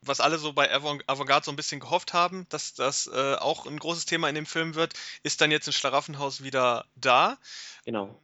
[0.00, 3.78] was alle so bei Avantgarde so ein bisschen gehofft haben, dass das äh, auch ein
[3.78, 7.36] großes Thema in dem Film wird, ist dann jetzt in Schlaraffenhaus wieder da.
[7.84, 8.18] Genau.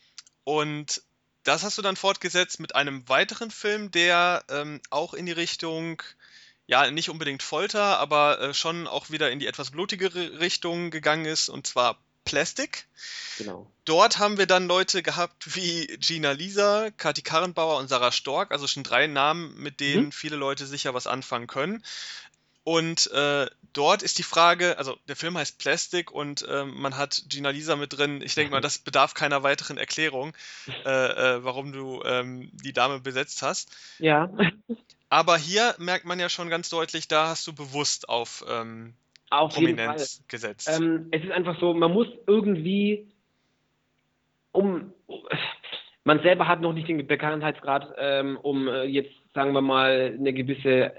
[0.45, 1.03] Und
[1.43, 6.03] das hast du dann fortgesetzt mit einem weiteren Film, der ähm, auch in die Richtung,
[6.67, 11.25] ja, nicht unbedingt Folter, aber äh, schon auch wieder in die etwas blutigere Richtung gegangen
[11.25, 12.87] ist, und zwar Plastic.
[13.39, 13.71] Genau.
[13.85, 18.67] Dort haben wir dann Leute gehabt wie Gina Lisa, Kati Karrenbauer und Sarah Stork, also
[18.67, 20.13] schon drei Namen, mit denen mhm.
[20.13, 21.83] viele Leute sicher was anfangen können.
[22.63, 27.25] Und äh, dort ist die Frage, also der Film heißt Plastic und äh, man hat
[27.29, 28.21] Gina Lisa mit drin.
[28.23, 30.35] Ich denke mal, das bedarf keiner weiteren Erklärung,
[30.85, 33.71] äh, äh, warum du ähm, die Dame besetzt hast.
[33.99, 34.31] Ja.
[35.09, 38.95] Aber hier merkt man ja schon ganz deutlich, da hast du bewusst auf, ähm,
[39.31, 40.69] auf Prominenz gesetzt.
[40.77, 43.09] Ähm, es ist einfach so, man muss irgendwie
[44.53, 44.93] um
[46.05, 50.33] man selber hat noch nicht den Bekanntheitsgrad, ähm, um äh, jetzt, sagen wir mal, eine
[50.33, 50.93] gewisse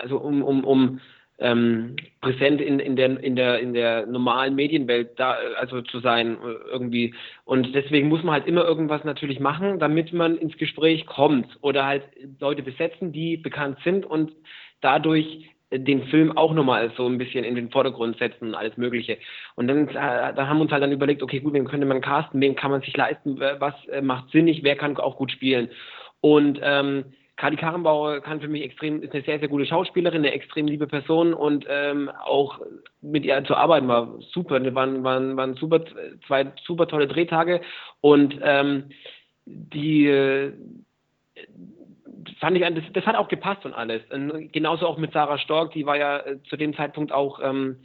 [0.00, 1.00] also um, um, um
[1.38, 6.36] ähm, präsent in, in, der, in, der, in der normalen Medienwelt da, also zu sein
[6.36, 7.14] äh, irgendwie.
[7.44, 11.84] Und deswegen muss man halt immer irgendwas natürlich machen, damit man ins Gespräch kommt oder
[11.84, 12.04] halt
[12.40, 14.32] Leute besetzen, die bekannt sind und
[14.80, 19.18] dadurch den Film auch nochmal so ein bisschen in den Vordergrund setzen und alles Mögliche.
[19.56, 22.00] Und dann, äh, da haben wir uns halt dann überlegt, okay, gut, wen könnte man
[22.00, 25.68] casten, wen kann man sich leisten, was äh, macht sinnig, wer kann auch gut spielen.
[26.20, 27.04] Und ähm,
[27.36, 30.86] Kadi Karrenbauer kann für mich extrem, ist eine sehr, sehr gute Schauspielerin, eine extrem liebe
[30.86, 32.60] Person und ähm, auch
[33.02, 34.58] mit ihr zu arbeiten war super.
[34.58, 35.84] Das waren, waren, waren super,
[36.26, 37.60] zwei super tolle Drehtage
[38.00, 38.84] und ähm,
[39.44, 40.52] die äh,
[42.40, 44.02] fand ich, das, das hat auch gepasst und alles.
[44.10, 47.76] Und genauso auch mit Sarah Stork, die war ja äh, zu dem Zeitpunkt auch ähm,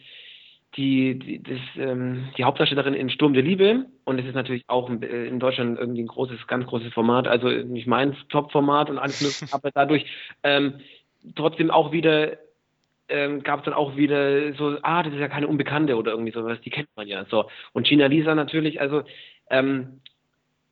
[0.77, 4.89] die, die, das, ähm, die Hauptdarstellerin in Sturm der Liebe und es ist natürlich auch
[4.89, 9.21] äh, in Deutschland irgendwie ein großes, ganz großes Format, also nicht mein Top-Format und alles
[9.21, 10.05] mögliche, aber dadurch
[10.43, 10.75] ähm,
[11.35, 12.37] trotzdem auch wieder
[13.09, 16.31] ähm, gab es dann auch wieder so, ah, das ist ja keine Unbekannte oder irgendwie
[16.31, 17.49] sowas, die kennt man ja so.
[17.73, 19.03] Und Gina Lisa natürlich, also
[19.49, 19.99] ähm,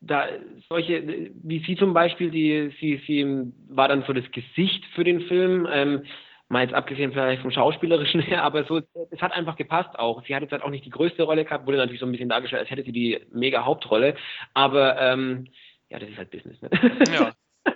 [0.00, 0.26] da
[0.68, 5.20] solche, wie sie zum Beispiel, die, sie, sie war dann so das Gesicht für den
[5.22, 5.68] Film.
[5.70, 6.02] Ähm,
[6.50, 10.22] mal jetzt abgesehen vielleicht vom Schauspielerischen her, aber so, es hat einfach gepasst auch.
[10.24, 12.28] Sie hat jetzt halt auch nicht die größte Rolle gehabt, wurde natürlich so ein bisschen
[12.28, 14.16] dargestellt, als hätte sie die mega Hauptrolle,
[14.52, 15.46] aber ähm,
[15.88, 16.70] ja, das ist halt Business, ne?
[17.12, 17.32] Ja.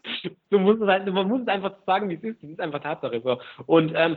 [0.51, 2.81] du musst es halt, man muss es einfach sagen, wie es ist, das ist einfach
[2.81, 3.39] Tatsache so.
[3.67, 4.17] Und ähm,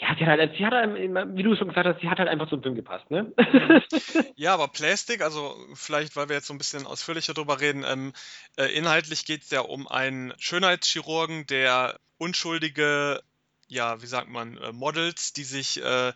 [0.00, 2.28] ja, sie hat halt, sie hat halt, wie du schon gesagt hast, sie hat halt
[2.28, 3.32] einfach zum Film gepasst, ne?
[4.36, 8.12] ja, aber Plastic, also vielleicht, weil wir jetzt so ein bisschen ausführlicher drüber reden, ähm,
[8.56, 13.20] äh, inhaltlich geht es ja um einen Schönheitschirurgen, der unschuldige,
[13.66, 16.12] ja, wie sagt man, äh, Models, die sich äh,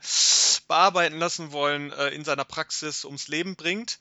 [0.69, 3.99] bearbeiten lassen wollen, äh, in seiner Praxis ums Leben bringt.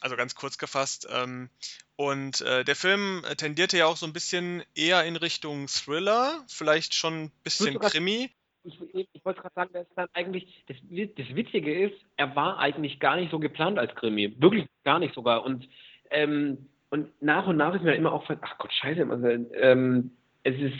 [0.00, 1.06] Also ganz kurz gefasst.
[1.08, 1.50] Ähm,
[1.94, 6.94] und äh, der Film tendierte ja auch so ein bisschen eher in Richtung Thriller, vielleicht
[6.94, 8.32] schon ein bisschen Krimi
[8.64, 10.76] ich, ich wollte gerade sagen, dass dann eigentlich, das,
[11.16, 14.34] das Witzige ist, er war eigentlich gar nicht so geplant als Krimi.
[14.38, 15.44] Wirklich gar nicht sogar.
[15.44, 15.68] Und,
[16.10, 20.58] ähm, und nach und nach ist mir immer auch, ach Gott, scheiße, also, ähm, es
[20.58, 20.76] ist,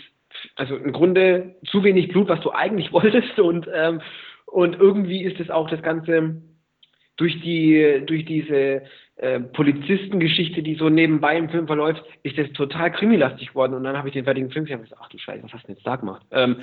[0.57, 3.39] also im Grunde zu wenig Blut, was du eigentlich wolltest.
[3.39, 4.01] Und, ähm,
[4.47, 6.43] und irgendwie ist es auch das Ganze
[7.17, 8.83] durch die, durch diese
[9.17, 13.75] äh, Polizistengeschichte, die so nebenbei im Film verläuft, ist das total krimilastig geworden.
[13.75, 15.63] Und dann habe ich den fertigen Film gesehen und gesagt, ach du Scheiße, was hast
[15.63, 16.27] du denn jetzt da gemacht?
[16.33, 16.63] Ähm,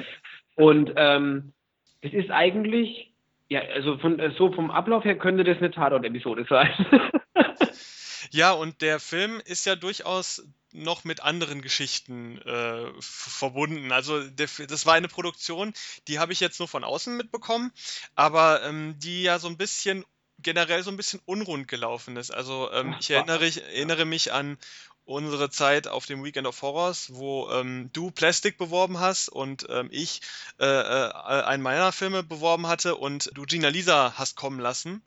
[0.56, 1.54] und ähm,
[2.02, 3.14] es ist eigentlich,
[3.48, 6.72] ja, also von, äh, so vom Ablauf her könnte das eine Tatort-Episode sein.
[8.32, 13.92] ja, und der Film ist ja durchaus noch mit anderen Geschichten äh, verbunden.
[13.92, 15.74] Also der, das war eine Produktion,
[16.08, 17.72] die habe ich jetzt nur von außen mitbekommen,
[18.16, 20.06] aber ähm, die ja so ein bisschen
[20.42, 22.32] generell so ein bisschen unrund gelaufen ist.
[22.32, 24.58] Also ähm, ich erinnere, ich erinnere mich an
[25.06, 29.90] unsere Zeit auf dem Weekend of Horrors, wo ähm, du Plastic beworben hast und ähm,
[29.92, 30.22] ich
[30.60, 31.12] äh, äh,
[31.44, 35.02] einen meiner Filme beworben hatte und du Gina Lisa hast kommen lassen.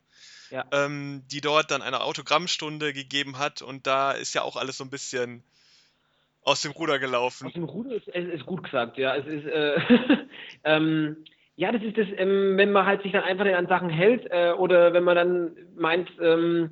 [0.51, 0.63] Ja.
[0.71, 4.83] Ähm, die dort dann eine Autogrammstunde gegeben hat und da ist ja auch alles so
[4.83, 5.43] ein bisschen
[6.43, 7.47] aus dem Ruder gelaufen.
[7.47, 9.15] Aus dem Ruder ist, ist gut gesagt, ja.
[9.15, 9.79] Es ist, äh,
[10.63, 14.27] ähm, ja, das ist das, ähm, wenn man halt sich dann einfach an Sachen hält
[14.29, 16.71] äh, oder wenn man dann meint, ähm,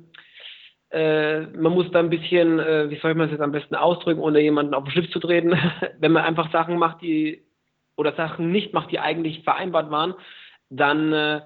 [0.90, 4.20] äh, man muss da ein bisschen, äh, wie soll man es jetzt am besten ausdrücken,
[4.20, 5.58] ohne jemanden auf den Schlips zu treten,
[5.98, 7.42] wenn man einfach Sachen macht, die
[7.96, 10.14] oder Sachen nicht macht, die eigentlich vereinbart waren,
[10.68, 11.40] dann äh,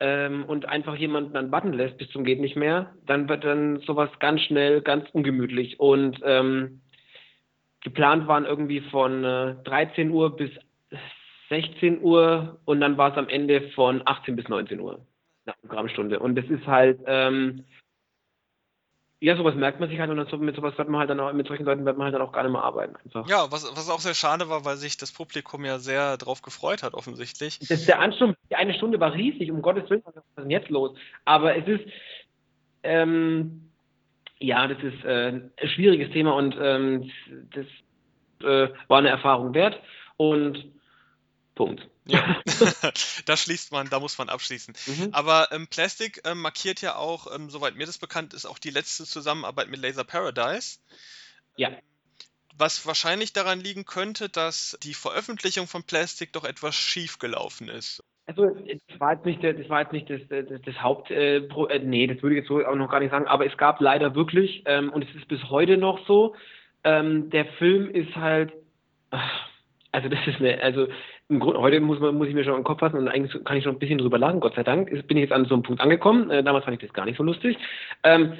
[0.00, 3.80] ähm, und einfach jemanden dann Button lässt bis zum geht nicht mehr, dann wird dann
[3.80, 5.80] sowas ganz schnell ganz ungemütlich.
[5.80, 6.80] Und ähm,
[7.82, 10.50] geplant waren irgendwie von äh, 13 Uhr bis
[11.48, 15.06] 16 Uhr und dann war es am Ende von 18 bis 19 Uhr
[15.44, 17.64] nach Programmstunde und das ist halt ähm,
[19.20, 21.46] ja, sowas merkt man sich halt und mit sowas wird man halt dann auch, mit
[21.46, 22.96] solchen Leuten wird man halt dann auch gar nicht mehr arbeiten.
[23.02, 23.26] Einfach.
[23.28, 26.82] Ja, was, was auch sehr schade war, weil sich das Publikum ja sehr drauf gefreut
[26.82, 27.58] hat, offensichtlich.
[27.60, 30.68] Das, der Ansturm, die eine Stunde war riesig, um Gottes Willen, was ist denn jetzt
[30.68, 30.96] los?
[31.24, 31.84] Aber es ist,
[32.82, 33.70] ähm,
[34.38, 37.10] ja, das ist äh, ein schwieriges Thema und ähm,
[37.54, 37.66] das
[38.46, 39.80] äh, war eine Erfahrung wert
[40.18, 40.62] und
[41.56, 41.88] Punkt.
[42.04, 42.40] Ja,
[43.26, 44.74] da schließt man, da muss man abschließen.
[44.86, 45.08] Mhm.
[45.12, 48.70] Aber ähm, Plastic ähm, markiert ja auch, ähm, soweit mir das bekannt ist, auch die
[48.70, 50.78] letzte Zusammenarbeit mit Laser Paradise.
[51.56, 51.70] Ja.
[52.56, 58.04] Was wahrscheinlich daran liegen könnte, dass die Veröffentlichung von Plastic doch etwas schief gelaufen ist.
[58.26, 61.78] Also das war jetzt nicht, das, war jetzt nicht das, das, das Haupt, äh, äh,
[61.78, 64.14] nee, das würde ich jetzt so auch noch gar nicht sagen, aber es gab leider
[64.14, 66.34] wirklich, ähm, und es ist bis heute noch so,
[66.82, 68.52] ähm, der Film ist halt,
[69.92, 70.88] also das ist eine, also
[71.28, 73.56] im Grunde, heute muss, man, muss ich mir schon im Kopf fassen und eigentlich kann
[73.56, 74.88] ich schon ein bisschen drüber lachen, Gott sei Dank.
[75.08, 76.30] Bin ich jetzt an so einem Punkt angekommen.
[76.30, 77.56] Äh, damals fand ich das gar nicht so lustig.
[78.04, 78.34] Ähm,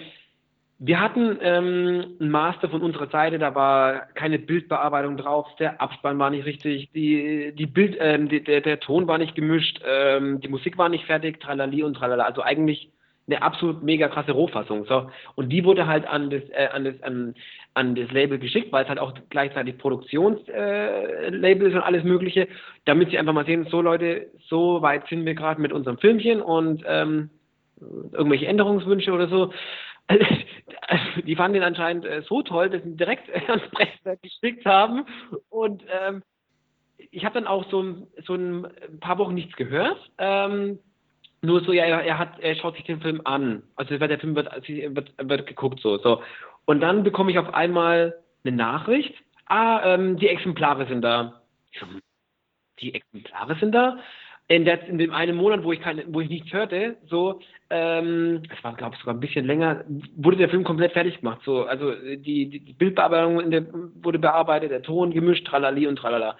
[0.78, 6.18] wir hatten ähm, einen Master von unserer Seite, da war keine Bildbearbeitung drauf, der Abspann
[6.18, 10.38] war nicht richtig, die, die Bild, ähm, die, der, der Ton war nicht gemischt, ähm,
[10.40, 12.24] die Musik war nicht fertig, tralali und tralala.
[12.24, 12.90] Also eigentlich
[13.28, 14.84] eine absolut mega krasse Rohfassung.
[14.86, 15.10] So.
[15.34, 17.34] Und die wurde halt an das, äh, an das, an,
[17.74, 22.48] an das Label geschickt, weil es halt auch gleichzeitig Produktionslabel äh, ist und alles Mögliche,
[22.84, 26.40] damit sie einfach mal sehen, so Leute, so weit sind wir gerade mit unserem Filmchen
[26.40, 27.30] und ähm,
[28.12, 29.52] irgendwelche Änderungswünsche oder so.
[31.26, 35.04] die fanden den anscheinend äh, so toll, dass sie direkt äh, ans Presswerk geschickt haben.
[35.48, 36.22] Und ähm,
[37.10, 38.66] ich habe dann auch so, so ein
[39.00, 39.98] paar Wochen nichts gehört.
[40.18, 40.78] Ähm,
[41.42, 43.62] nur so, ja, er, hat, er schaut sich den Film an.
[43.76, 46.22] Also der Film wird, wird, wird geguckt so, so.
[46.64, 49.14] Und dann bekomme ich auf einmal eine Nachricht.
[49.46, 51.40] Ah, ähm, die Exemplare sind da.
[52.80, 53.98] Die Exemplare sind da?
[54.48, 58.42] In, der, in dem einen Monat, wo ich keine, wo ich nichts hörte, so, ähm,
[58.48, 59.84] das war, glaube ich, sogar ein bisschen länger,
[60.16, 61.40] wurde der Film komplett fertig gemacht.
[61.44, 66.36] So, also die, die Bildbearbeitung der, wurde bearbeitet, der Ton gemischt, tralali und tralala.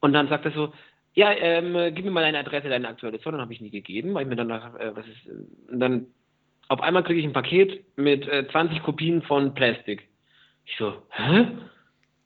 [0.00, 0.72] Und dann sagt er so,
[1.18, 3.32] ja, ähm, gib mir mal deine Adresse, deine aktuelle Zoll.
[3.32, 5.26] Dann habe ich nie gegeben, weil ich mir dann dachte, äh, was ist,
[5.68, 6.06] und dann
[6.68, 10.06] auf einmal kriege ich ein Paket mit äh, 20 Kopien von Plastic.
[10.64, 11.48] Ich so, hä?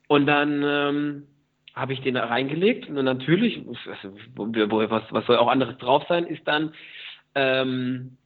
[0.09, 1.23] Und dann ähm,
[1.73, 6.27] habe ich den da reingelegt und natürlich, also, was, was soll auch anderes drauf sein,
[6.27, 6.75] ist dann
[7.33, 8.17] ähm,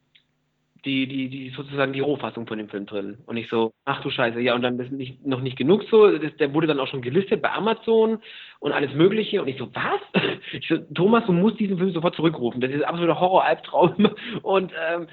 [0.87, 3.17] die, die, die sozusagen die Rohfassung von dem Film drin.
[3.25, 6.17] Und ich so, ach du Scheiße, ja, und dann ist nicht, noch nicht genug so,
[6.17, 8.19] das, der wurde dann auch schon gelistet bei Amazon
[8.59, 9.41] und alles Mögliche.
[9.41, 10.01] Und ich so, was?
[10.53, 12.61] Ich so, Thomas, du musst diesen Film sofort zurückrufen.
[12.61, 14.09] Das ist absoluter Horror-Albtraum
[14.43, 15.07] und ähm,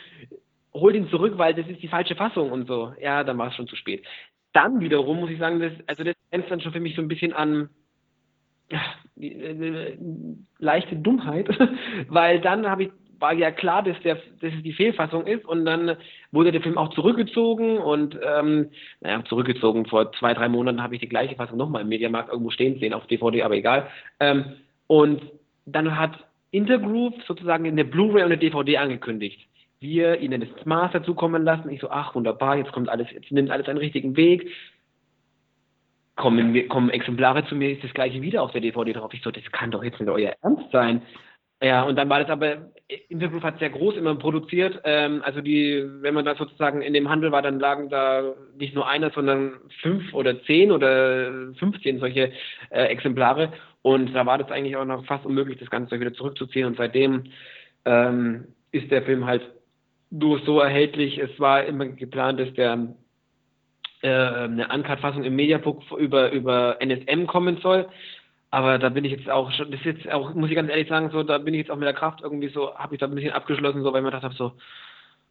[0.72, 2.92] hol den zurück, weil das ist die falsche Fassung und so.
[3.00, 4.04] Ja, dann war es schon zu spät.
[4.52, 7.08] Dann wiederum muss ich sagen, das, also das grenzt dann schon für mich so ein
[7.08, 7.70] bisschen an
[9.18, 9.96] äh,
[10.58, 11.48] leichte Dummheit,
[12.08, 12.90] weil dann habe ich
[13.24, 15.96] war ja klar, dass, der, dass es die Fehlfassung ist und dann
[16.30, 18.68] wurde der Film auch zurückgezogen und ähm,
[19.00, 19.86] naja, zurückgezogen.
[19.86, 22.92] Vor zwei, drei Monaten habe ich die gleiche Fassung nochmal im Mediamarkt irgendwo stehen sehen
[22.92, 23.88] auf DVD, aber egal.
[24.20, 24.44] Ähm,
[24.88, 25.22] und
[25.64, 26.12] dann hat
[26.50, 29.40] Intergroove sozusagen in der Blu-ray und der DVD angekündigt.
[29.80, 31.70] Wir ihnen das Maß dazu kommen lassen.
[31.70, 34.50] Ich so, ach wunderbar, jetzt kommt alles, jetzt nimmt alles einen richtigen Weg.
[36.16, 39.14] Kommen, kommen Exemplare zu mir, ist das gleiche wieder auf der DVD drauf.
[39.14, 41.00] Ich so, das kann doch jetzt nicht euer Ernst sein.
[41.64, 42.72] Ja, und dann war das aber,
[43.08, 44.82] Intergroup hat sehr groß immer produziert.
[44.84, 48.74] Ähm, also die, wenn man da sozusagen in dem Handel war, dann lagen da nicht
[48.74, 52.32] nur einer, sondern fünf oder zehn oder 15 solche
[52.68, 53.50] äh, Exemplare.
[53.80, 56.66] Und da war das eigentlich auch noch fast unmöglich, das Ganze wieder zurückzuziehen.
[56.66, 57.24] Und seitdem
[57.86, 59.42] ähm, ist der Film halt
[60.10, 61.16] nur so erhältlich.
[61.16, 62.94] Es war immer geplant, dass der
[64.02, 67.88] äh, eine Uncut-Fassung im Mediabook über, über NSM kommen soll.
[68.54, 70.88] Aber da bin ich jetzt auch schon, das ist jetzt auch, muss ich ganz ehrlich
[70.88, 73.06] sagen, so, da bin ich jetzt auch mit der Kraft irgendwie so, habe ich da
[73.06, 74.52] ein bisschen abgeschlossen, so, weil ich mir gedacht habe, so,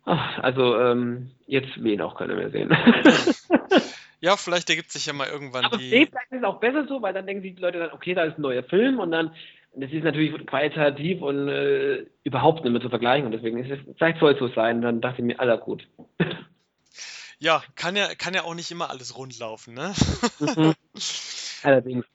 [0.03, 2.75] ach, also ähm, jetzt will ihn auch keiner mehr sehen.
[4.19, 5.89] ja, vielleicht ergibt sich ja mal irgendwann Aber die...
[5.89, 8.37] vielleicht ist es auch besser so, weil dann denken die Leute dann, okay, da ist
[8.37, 9.33] ein neuer Film und dann,
[9.73, 13.95] das ist natürlich qualitativ und äh, überhaupt nicht mehr zu vergleichen und deswegen ist es,
[13.95, 15.87] vielleicht soll es so sein, dann dachte ich mir, aller gut.
[17.39, 19.93] Ja, kann ja, kann ja auch nicht immer alles rundlaufen, ne?
[20.39, 20.73] Mhm.
[21.63, 22.05] Allerdings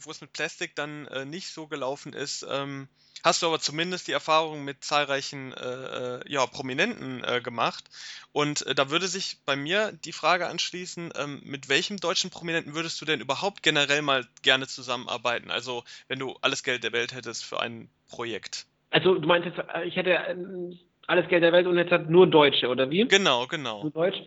[0.00, 2.88] wo es mit Plastik dann äh, nicht so gelaufen ist, ähm,
[3.24, 7.84] hast du aber zumindest die Erfahrung mit zahlreichen äh, äh ja, Prominenten äh, gemacht.
[8.32, 12.74] Und äh, da würde sich bei mir die Frage anschließen, ähm, mit welchem deutschen Prominenten
[12.74, 15.50] würdest du denn überhaupt generell mal gerne zusammenarbeiten?
[15.50, 18.66] Also wenn du alles Geld der Welt hättest für ein Projekt.
[18.90, 22.26] Also du meinst jetzt, äh, ich hätte ähm, alles Geld der Welt und jetzt nur
[22.26, 23.06] Deutsche, oder wie?
[23.06, 23.82] Genau, genau.
[23.82, 24.18] Nur Deutsch.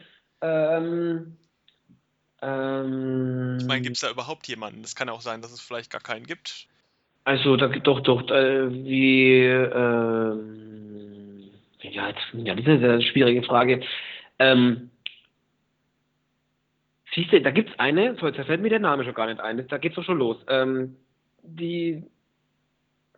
[0.42, 1.38] Ähm,
[2.42, 4.82] ähm, ich meine, gibt es da überhaupt jemanden?
[4.84, 6.68] Es kann auch sein, dass es vielleicht gar keinen gibt.
[7.26, 10.70] Also, da gibt doch, doch, äh, wie, ähm,
[11.82, 13.82] ja, jetzt, ja, das ist eine schwierige Frage.
[14.40, 14.90] Ähm,
[17.14, 19.42] siehst du, da gibt es eine, so, jetzt fällt mir der Name schon gar nicht
[19.42, 20.38] ein, da geht es doch schon los.
[20.48, 20.96] Ähm,
[21.44, 22.04] die,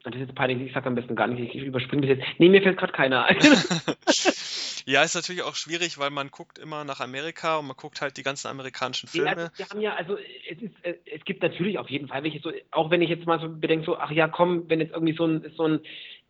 [0.04, 2.40] das ist jetzt peinlich, ich sag am besten gar nicht, ich überspringe das jetzt.
[2.40, 3.38] Nee, mir fällt gerade keiner ein.
[4.86, 8.18] Ja, ist natürlich auch schwierig, weil man guckt immer nach Amerika und man guckt halt
[8.18, 9.28] die ganzen amerikanischen Filme.
[9.28, 10.18] Ja, also wir haben ja, also
[10.50, 13.26] es, ist, äh, es gibt natürlich auf jeden Fall welche, so, auch wenn ich jetzt
[13.26, 15.80] mal so bedenke, so, ach ja, komm, wenn jetzt irgendwie so ein, so ein,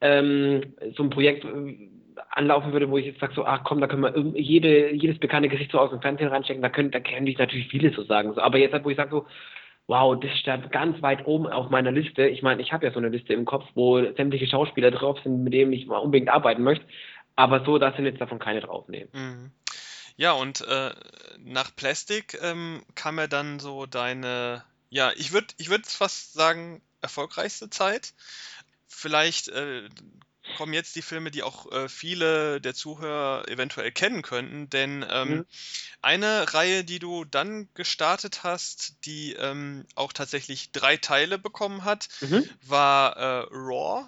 [0.01, 1.89] ähm, so ein Projekt äh,
[2.29, 5.49] anlaufen würde, wo ich jetzt sage, so, ach komm, da können wir jede, jedes bekannte
[5.49, 8.33] Gesicht so aus dem Fernsehen reinstecken, da können, da können ich natürlich viele so sagen.
[8.33, 8.41] So.
[8.41, 9.27] Aber jetzt halt, wo ich sage so,
[9.87, 12.27] wow, das stand ganz weit oben auf meiner Liste.
[12.27, 15.43] Ich meine, ich habe ja so eine Liste im Kopf, wo sämtliche Schauspieler drauf sind,
[15.43, 16.85] mit denen ich mal unbedingt arbeiten möchte.
[17.35, 19.09] Aber so, da sind jetzt davon keine draufnehmen.
[19.13, 19.51] Mhm.
[20.17, 20.93] Ja, und äh,
[21.39, 26.81] nach Plastic ähm, kam ja dann so deine, ja, ich würde ich würd fast sagen,
[27.01, 28.13] erfolgreichste Zeit.
[28.87, 29.89] Vielleicht äh,
[30.57, 35.29] kommen jetzt die Filme, die auch äh, viele der Zuhörer eventuell kennen könnten, denn ähm,
[35.29, 35.45] mhm.
[36.01, 42.09] eine Reihe, die du dann gestartet hast, die ähm, auch tatsächlich drei Teile bekommen hat,
[42.21, 42.47] mhm.
[42.61, 44.07] war äh, Raw.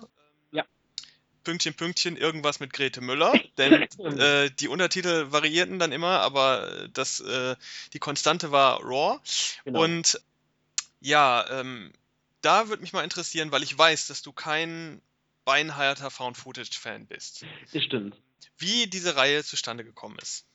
[1.43, 3.33] Pünktchen, Pünktchen, irgendwas mit Grete Müller.
[3.57, 7.55] Denn äh, die Untertitel variierten dann immer, aber das, äh,
[7.93, 9.19] die Konstante war Raw.
[9.65, 9.83] Genau.
[9.83, 10.19] Und
[11.01, 11.91] ja, ähm,
[12.41, 15.01] da würde mich mal interessieren, weil ich weiß, dass du kein
[15.45, 17.45] beinharter Found-Footage-Fan bist.
[17.73, 18.15] Das stimmt.
[18.57, 20.45] Wie diese Reihe zustande gekommen ist.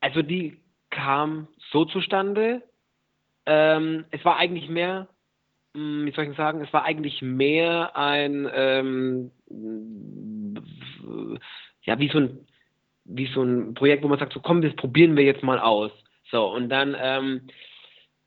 [0.00, 0.60] Also die
[0.90, 2.62] kam so zustande.
[3.44, 5.08] Ähm, es war eigentlich mehr
[5.76, 9.30] hm, wie soll ich sagen, es war eigentlich mehr ein, ähm,
[11.82, 12.46] ja, wie so ein,
[13.04, 15.92] wie so ein Projekt, wo man sagt, so komm, das probieren wir jetzt mal aus.
[16.30, 17.42] So, und dann ähm,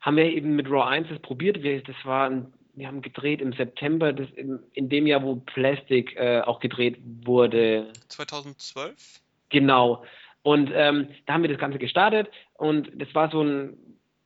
[0.00, 1.62] haben wir eben mit Raw 1 das probiert.
[1.62, 2.30] Wir, das war,
[2.74, 6.98] wir haben gedreht im September, das in, in dem Jahr, wo Plastic äh, auch gedreht
[7.24, 7.92] wurde.
[8.08, 9.20] 2012?
[9.50, 10.04] Genau.
[10.42, 13.76] Und ähm, da haben wir das Ganze gestartet und das war so ein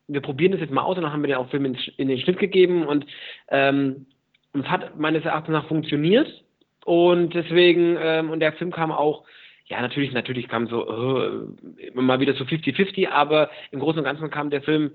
[0.06, 2.08] wir probieren das jetzt mal aus und dann haben wir den auch Film in, in
[2.08, 3.06] den Schnitt gegeben und
[3.48, 4.06] ähm,
[4.52, 6.43] es hat meines Erachtens nach funktioniert
[6.84, 9.24] und deswegen ähm, und der Film kam auch
[9.66, 14.04] ja natürlich natürlich kam so äh, immer mal wieder so 50-50 aber im Großen und
[14.04, 14.92] Ganzen kam der Film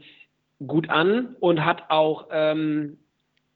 [0.65, 2.97] gut an und hat auch ähm,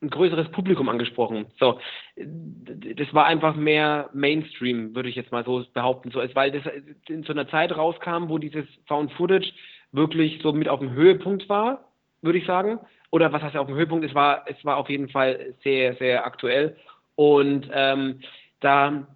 [0.03, 1.45] ein größeres Publikum angesprochen.
[1.59, 1.79] So,
[2.15, 6.63] das war einfach mehr Mainstream, würde ich jetzt mal so behaupten, so, weil das
[7.07, 9.51] in so einer Zeit rauskam, wo dieses Found Footage
[9.91, 11.86] wirklich so mit auf dem Höhepunkt war,
[12.21, 12.79] würde ich sagen.
[13.11, 14.05] Oder was heißt auf dem Höhepunkt?
[14.05, 16.75] Es war, es war auf jeden Fall sehr, sehr aktuell.
[17.16, 18.22] Und ähm,
[18.59, 19.07] da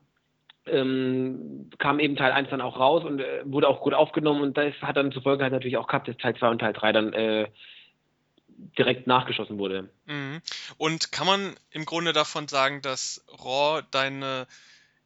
[0.65, 4.57] ähm, kam eben Teil 1 dann auch raus und äh, wurde auch gut aufgenommen und
[4.57, 6.91] das hat dann zur Folge halt natürlich auch gehabt, dass Teil 2 und Teil 3
[6.91, 7.47] dann äh,
[8.77, 9.89] direkt nachgeschossen wurde.
[10.05, 10.41] Mhm.
[10.77, 14.47] Und kann man im Grunde davon sagen, dass Raw deine,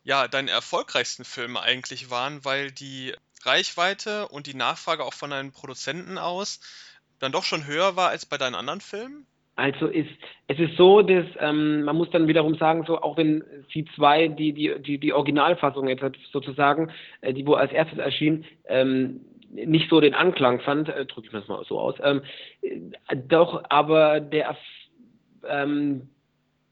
[0.03, 3.13] ja, deine erfolgreichsten Filme eigentlich waren, weil die
[3.43, 6.59] Reichweite und die Nachfrage auch von deinen Produzenten aus
[7.19, 9.27] dann doch schon höher war als bei deinen anderen Filmen?
[9.55, 10.09] Also ist,
[10.47, 13.43] es ist so, dass ähm, man muss dann wiederum sagen, so auch wenn
[13.73, 16.91] C2 die, die, die, die Originalfassung jetzt sozusagen,
[17.21, 19.21] äh, die wo als erstes erschien, ähm,
[19.53, 22.21] nicht so den Anklang fand, äh, drücke ich mir das mal so aus, ähm,
[22.61, 24.55] äh, doch aber der
[25.47, 26.09] ähm,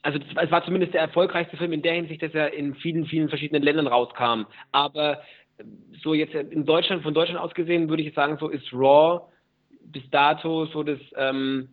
[0.01, 3.27] also es war zumindest der erfolgreichste Film in der Hinsicht, dass er in vielen, vielen
[3.27, 4.45] verschiedenen Ländern rauskam.
[4.71, 5.19] Aber
[5.57, 5.63] äh,
[6.01, 9.21] so jetzt in Deutschland, von Deutschland aus gesehen, würde ich sagen, so ist Raw
[9.91, 11.69] bis dato so das ähm,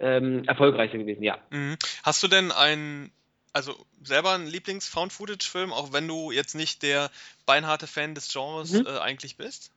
[0.00, 1.38] ähm, erfolgreichste gewesen, ja.
[1.50, 1.76] Mhm.
[2.02, 3.10] Hast du denn ein,
[3.52, 7.10] also selber einen Lieblings-Found-Footage-Film, auch wenn du jetzt nicht der
[7.46, 8.86] beinharte Fan des Genres mhm.
[8.86, 9.72] äh, eigentlich bist?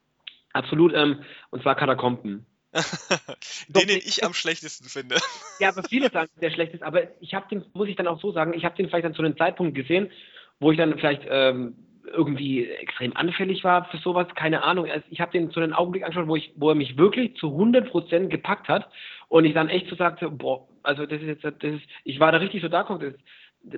[0.52, 2.46] Absolut, ähm, und zwar Katakomben.
[3.68, 5.16] den, den ich am schlechtesten finde.
[5.60, 6.82] Ja, aber viele sagen, der schlecht ist.
[6.82, 9.14] Aber ich habe den, muss ich dann auch so sagen, ich habe den vielleicht dann
[9.14, 10.10] zu einem Zeitpunkt gesehen,
[10.58, 11.76] wo ich dann vielleicht ähm,
[12.12, 14.90] irgendwie extrem anfällig war für sowas, keine Ahnung.
[14.90, 17.48] Also ich habe den zu einem Augenblick angeschaut, wo, ich, wo er mich wirklich zu
[17.48, 18.88] 100% gepackt hat
[19.28, 22.32] und ich dann echt so sagte, boah, also das ist jetzt, das ist, ich war
[22.32, 23.14] da richtig so da, das,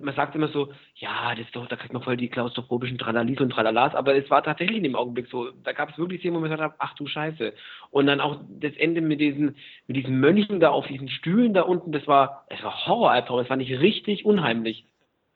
[0.02, 3.40] man sagt immer so, ja, das ist doch, da kriegt man voll die klaustrophobischen Tralalis
[3.40, 5.50] und Tralalas, aber es war tatsächlich in dem Augenblick so.
[5.62, 7.52] Da gab es wirklich Szenen, wo man gesagt hat, ach du Scheiße.
[7.90, 9.56] Und dann auch das Ende mit diesen,
[9.86, 13.48] mit diesen Mönchen da auf diesen Stühlen da unten, das war, es war Horror-Albtraum, das
[13.48, 14.86] fand ich richtig unheimlich.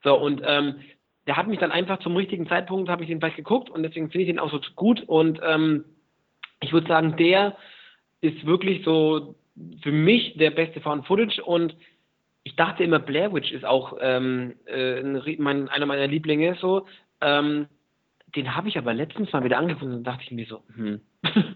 [0.03, 0.75] So, und ähm,
[1.27, 4.09] der hat mich dann einfach zum richtigen Zeitpunkt, habe ich den gleich geguckt und deswegen
[4.09, 5.85] finde ich den auch so gut und ähm,
[6.61, 7.57] ich würde sagen, der
[8.21, 9.35] ist wirklich so
[9.81, 11.75] für mich der beste Found Footage und
[12.43, 16.87] ich dachte immer, Blair Witch ist auch ähm, äh, einer meiner Lieblinge so.
[17.19, 17.67] Ähm,
[18.35, 21.01] den habe ich aber letztens mal wieder angefunden und dachte ich mir so, hm.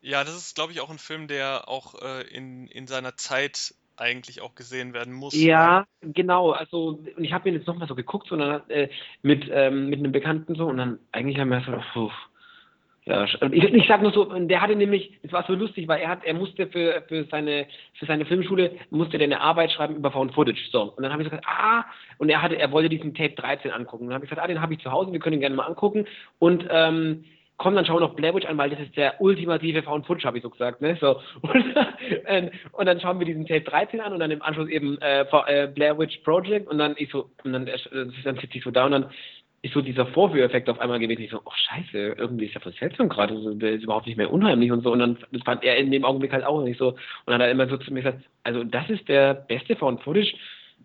[0.00, 3.74] ja, das ist, glaube ich, auch ein Film, der auch äh, in, in seiner Zeit
[3.96, 5.34] eigentlich auch gesehen werden muss.
[5.34, 6.12] Ja, ne?
[6.12, 6.50] genau.
[6.50, 8.88] Also, und ich habe mir jetzt nochmal so geguckt, so, dann, äh,
[9.22, 12.10] mit, ähm, mit einem Bekannten so, und dann eigentlich haben wir so, pfuh,
[13.08, 16.08] ja, ich, ich sag nur so, der hatte nämlich, es war so lustig, weil er
[16.08, 20.10] hat, er musste für, für seine für seine Filmschule musste der eine Arbeit schreiben über
[20.10, 20.68] Found Footage.
[20.72, 20.92] So.
[20.92, 21.84] Und dann habe ich gesagt, ah,
[22.18, 24.04] und er hatte, er wollte diesen Tape 13 angucken.
[24.04, 25.54] Und dann habe ich gesagt, ah, den habe ich zu Hause, wir können ihn gerne
[25.54, 26.06] mal angucken.
[26.40, 27.24] Und ähm,
[27.58, 30.38] komm, dann schau noch Blair Witch an, weil das ist der ultimative Found Footage, habe
[30.38, 30.96] ich so gesagt, ne?
[31.00, 31.20] So.
[31.42, 31.76] Und,
[32.26, 35.22] äh, und, dann schauen wir diesen Tape 13 an und dann im Anschluss eben äh,
[35.22, 37.78] äh Blair Witch Project und dann ich so, und dann, äh,
[38.24, 39.06] dann sitze ich so da und dann
[39.62, 41.22] ist so dieser Vorführeffekt auf einmal gewesen.
[41.22, 44.32] Ich so, oh scheiße, irgendwie ist ja seltsam gerade, so, der ist überhaupt nicht mehr
[44.32, 44.92] unheimlich und so.
[44.92, 46.90] Und dann das fand er in dem Augenblick halt auch nicht so.
[46.90, 50.02] Und dann hat er immer so zu mir gesagt, also das ist der beste Found
[50.02, 50.34] Footage.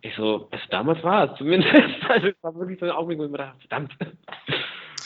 [0.02, 1.74] Ich so, also damals war es zumindest.
[2.10, 3.94] Also es war wirklich so ein Augenblick, wo ich mir dachte, verdammt.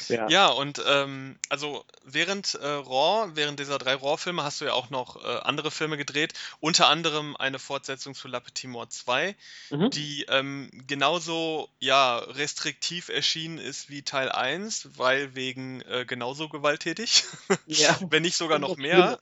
[0.08, 4.74] Ja, ja und ähm, also während äh, Raw, während dieser drei Raw-Filme hast du ja
[4.74, 9.36] auch noch äh, andere Filme gedreht, unter anderem eine Fortsetzung zu La Petite Mort 2,
[9.72, 9.90] mhm.
[9.90, 17.24] die ähm, genauso ja, restriktiv erschienen ist wie Teil 1, weil wegen äh, genauso gewalttätig,
[17.66, 17.98] ja.
[18.10, 19.20] wenn nicht sogar noch mehr.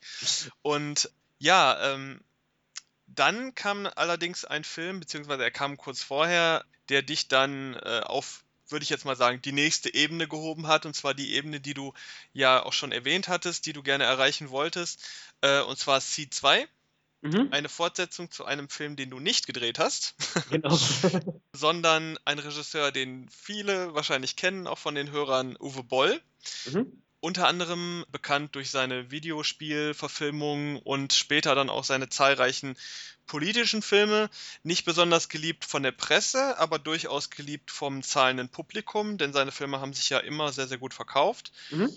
[0.62, 1.10] Und
[1.40, 2.22] ja, ähm,
[3.08, 8.43] dann kam allerdings ein Film, beziehungsweise er kam kurz vorher, der dich dann äh, auf
[8.74, 11.74] würde ich jetzt mal sagen, die nächste Ebene gehoben hat, und zwar die Ebene, die
[11.74, 11.94] du
[12.34, 15.02] ja auch schon erwähnt hattest, die du gerne erreichen wolltest,
[15.42, 16.68] äh, und zwar C2.
[17.22, 17.48] Mhm.
[17.52, 20.16] Eine Fortsetzung zu einem Film, den du nicht gedreht hast,
[20.50, 20.78] genau.
[21.54, 26.22] sondern ein Regisseur, den viele wahrscheinlich kennen, auch von den Hörern, Uwe Boll.
[26.66, 32.76] Mhm unter anderem bekannt durch seine Videospielverfilmungen und später dann auch seine zahlreichen
[33.28, 34.30] politischen Filme.
[34.64, 39.80] Nicht besonders geliebt von der Presse, aber durchaus geliebt vom zahlenden Publikum, denn seine Filme
[39.80, 41.54] haben sich ja immer sehr, sehr gut verkauft.
[41.70, 41.90] Mhm.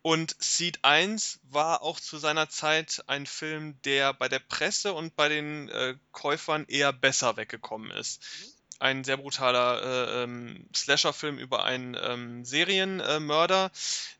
[0.00, 5.14] Und Seed 1 war auch zu seiner Zeit ein Film, der bei der Presse und
[5.14, 8.22] bei den äh, Käufern eher besser weggekommen ist.
[8.40, 8.53] Mhm
[8.84, 13.72] ein sehr brutaler äh, ähm, Slasher-Film über einen ähm, Serienmörder,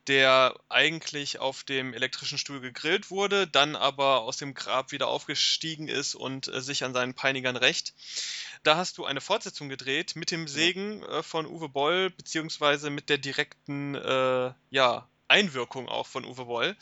[0.07, 5.89] der eigentlich auf dem elektrischen Stuhl gegrillt wurde, dann aber aus dem Grab wieder aufgestiegen
[5.89, 7.93] ist und äh, sich an seinen Peinigern rächt.
[8.63, 13.11] Da hast du eine Fortsetzung gedreht mit dem Segen äh, von Uwe Boll, beziehungsweise mit
[13.11, 16.75] der direkten, äh, ja, Einwirkung auch von Uwe Boll.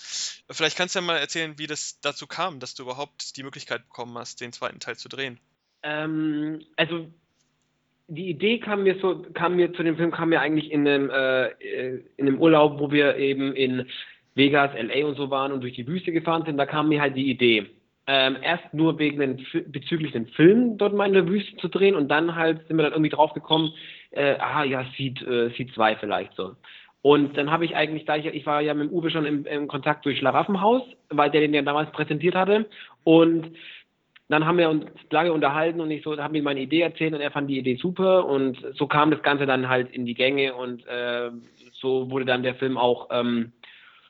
[0.48, 3.82] Vielleicht kannst du ja mal erzählen, wie das dazu kam, dass du überhaupt die Möglichkeit
[3.88, 5.40] bekommen hast, den zweiten Teil zu drehen.
[5.82, 7.12] Ähm, also
[8.14, 11.10] die Idee kam mir so, kam mir zu dem Film kam mir eigentlich in einem,
[11.10, 11.48] äh,
[12.16, 13.86] in einem Urlaub, wo wir eben in
[14.34, 16.58] Vegas, LA und so waren und durch die Wüste gefahren sind.
[16.58, 17.66] Da kam mir halt die Idee.
[18.06, 21.94] Ähm, erst nur wegen den, bezüglich den Film dort mal in der Wüste zu drehen
[21.94, 23.72] und dann halt sind wir dann irgendwie drauf gekommen,
[24.10, 26.56] äh, ah ja, Seed, äh, Seed 2 vielleicht so.
[27.00, 29.68] Und dann habe ich eigentlich, da ich, ich war ja mit Uwe schon im, im
[29.68, 32.66] Kontakt durch Schlaraffenhaus, weil der den ja damals präsentiert hatte.
[33.04, 33.52] Und
[34.32, 37.20] dann haben wir uns lange unterhalten und ich so, habe mir meine Idee erzählt und
[37.20, 40.54] er fand die Idee super und so kam das Ganze dann halt in die Gänge
[40.54, 41.30] und äh,
[41.72, 43.52] so wurde dann der Film auch ähm,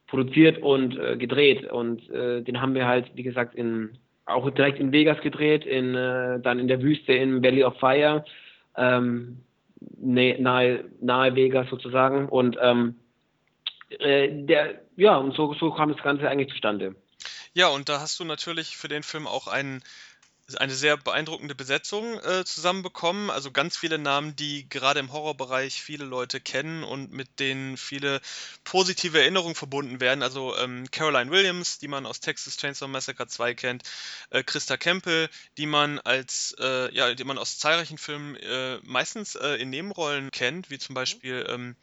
[0.07, 4.79] produziert und äh, gedreht und äh, den haben wir halt, wie gesagt, in auch direkt
[4.79, 8.25] in Vegas gedreht, in äh, dann in der Wüste in Valley of Fire.
[8.77, 9.43] Ähm,
[9.99, 12.29] nahe, nahe Vegas sozusagen.
[12.29, 12.97] Und ähm,
[13.99, 16.95] äh, der, ja, und so, so kam das Ganze eigentlich zustande.
[17.55, 19.83] Ja, und da hast du natürlich für den Film auch einen
[20.61, 23.31] eine sehr beeindruckende Besetzung äh, zusammenbekommen.
[23.31, 28.21] Also ganz viele Namen, die gerade im Horrorbereich viele Leute kennen und mit denen viele
[28.65, 30.23] positive Erinnerungen verbunden werden.
[30.23, 33.83] Also ähm, Caroline Williams, die man aus Texas Chainsaw Massacre 2 kennt,
[34.31, 35.29] äh, Christa Campbell,
[35.59, 40.31] die man als äh, ja, die man aus zahlreichen Filmen äh, meistens äh, in Nebenrollen
[40.31, 41.77] kennt, wie zum Beispiel ähm,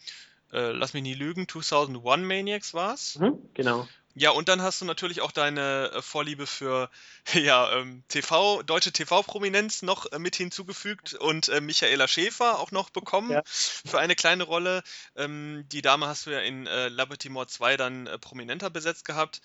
[0.51, 3.17] äh, Lass mich nie lügen, 2001 Maniacs war's.
[3.19, 3.87] Mhm, genau.
[4.15, 6.89] Ja, und dann hast du natürlich auch deine äh, Vorliebe für
[7.33, 12.89] ja, ähm, TV, deutsche TV-Prominenz noch äh, mit hinzugefügt und äh, Michaela Schäfer auch noch
[12.89, 13.43] bekommen ja.
[13.45, 14.83] für eine kleine Rolle.
[15.15, 19.41] Ähm, die Dame hast du ja in äh, Labatimore 2 dann äh, prominenter besetzt gehabt.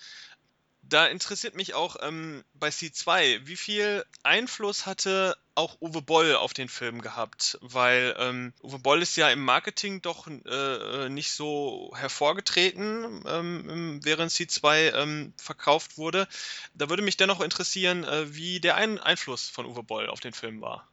[0.87, 6.53] Da interessiert mich auch ähm, bei C2, wie viel Einfluss hatte auch Uwe Boll auf
[6.53, 7.57] den Film gehabt?
[7.61, 14.31] Weil ähm, Uwe Boll ist ja im Marketing doch äh, nicht so hervorgetreten, ähm, während
[14.31, 16.27] C2 ähm, verkauft wurde.
[16.75, 20.33] Da würde mich dennoch interessieren, äh, wie der Ein Einfluss von Uwe Boll auf den
[20.33, 20.87] Film war.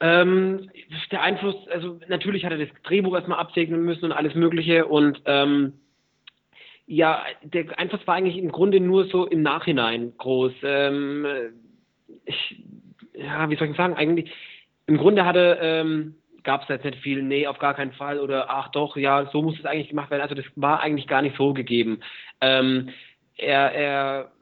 [0.00, 0.70] Ähm,
[1.10, 5.20] der Einfluss, also natürlich hat er das Drehbuch erstmal absegnen müssen und alles Mögliche und
[5.26, 5.74] ähm,
[6.86, 10.52] ja, der Einfluss war eigentlich im Grunde nur so im Nachhinein groß.
[10.62, 11.26] Ähm,
[12.24, 12.62] ich,
[13.14, 14.30] ja, wie soll ich sagen, eigentlich,
[14.86, 18.50] im Grunde hatte, ähm, gab es jetzt nicht viel, nee, auf gar keinen Fall oder
[18.50, 20.20] ach doch, ja, so muss es eigentlich gemacht werden.
[20.20, 22.00] Also das war eigentlich gar nicht so gegeben.
[22.42, 22.90] Ähm,
[23.36, 24.32] er, er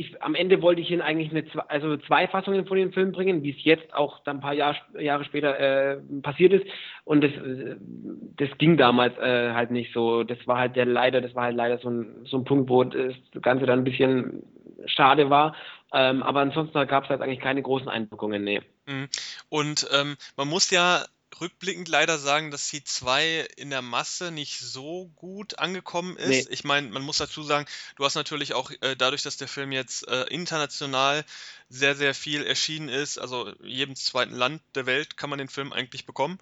[0.00, 3.42] ich, am Ende wollte ich ihn eigentlich eine, also zwei Fassungen von dem Film bringen,
[3.42, 6.66] wie es jetzt auch dann ein paar Jahr, Jahre später äh, passiert ist.
[7.04, 7.32] Und das,
[8.36, 10.24] das ging damals äh, halt nicht so.
[10.24, 12.84] Das war halt der leider, das war halt leider so ein, so ein Punkt, wo
[12.84, 14.42] das Ganze dann ein bisschen
[14.86, 15.54] schade war.
[15.92, 18.60] Ähm, aber ansonsten gab es halt eigentlich keine großen Einwirkungen, nee.
[18.86, 19.08] Mhm.
[19.48, 21.04] Und ähm, man muss ja
[21.40, 26.48] rückblickend leider sagen, dass c 2 in der Masse nicht so gut angekommen ist.
[26.48, 26.54] Nee.
[26.54, 27.66] Ich meine, man muss dazu sagen,
[27.96, 31.24] du hast natürlich auch äh, dadurch, dass der Film jetzt äh, international
[31.70, 35.72] sehr, sehr viel erschienen ist, also jedem zweiten Land der Welt kann man den Film
[35.72, 36.38] eigentlich bekommen,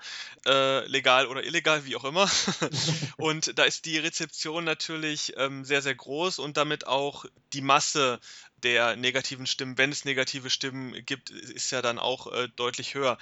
[0.47, 2.29] äh, legal oder illegal, wie auch immer.
[3.19, 8.21] und da ist die Rezeption natürlich ähm, sehr, sehr groß und damit auch die Masse
[8.63, 13.19] der negativen Stimmen, wenn es negative Stimmen gibt, ist ja dann auch äh, deutlich höher.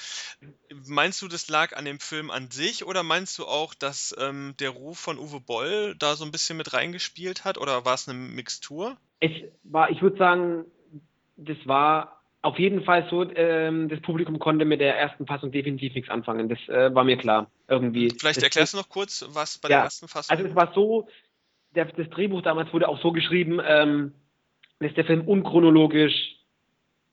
[0.87, 4.55] Meinst du, das lag an dem Film an sich oder meinst du auch, dass ähm,
[4.61, 8.09] der Ruf von Uwe Boll da so ein bisschen mit reingespielt hat oder war es
[8.09, 8.97] eine Mixtur?
[9.19, 9.33] Es
[9.91, 10.65] ich würde sagen,
[11.37, 15.95] das war auf jeden Fall so, ähm, das Publikum konnte mit der ersten Fassung definitiv
[15.95, 16.49] nichts anfangen.
[16.49, 17.51] Das äh, war mir klar.
[17.69, 18.11] Irgendwie.
[18.11, 20.37] Vielleicht das, erklärst du noch kurz, was bei ja, der ersten Fassung.
[20.37, 21.09] Also es war so,
[21.75, 24.13] der, das Drehbuch damals wurde auch so geschrieben, ähm,
[24.79, 26.37] dass der Film unchronologisch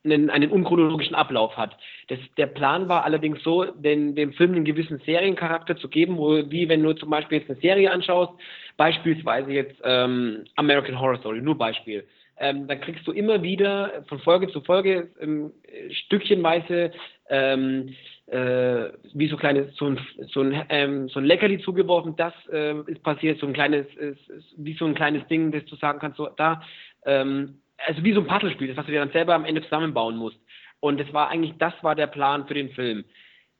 [0.05, 1.77] einen, einen unchronologischen Ablauf hat.
[2.09, 6.49] Das, der Plan war allerdings so, den, dem Film einen gewissen Seriencharakter zu geben, wo,
[6.51, 8.33] wie wenn du zum Beispiel jetzt eine Serie anschaust,
[8.77, 12.05] beispielsweise jetzt ähm, American Horror Story, nur Beispiel.
[12.37, 15.51] Ähm, dann kriegst du immer wieder von Folge zu Folge ähm,
[15.91, 16.91] stückchenweise
[17.29, 17.95] ähm,
[18.27, 19.99] äh, wie so kleines so ein
[20.31, 24.29] so ein, ähm, so ein Leckerli zugeworfen, das äh, ist passiert, so ein kleines ist,
[24.29, 26.61] ist, wie so ein kleines Ding, das du sagen kannst, so da
[27.05, 30.17] ähm, also wie so ein Puzzlespiel, das was du dir dann selber am Ende zusammenbauen
[30.17, 30.37] musst.
[30.79, 33.05] Und das war eigentlich, das war der Plan für den Film.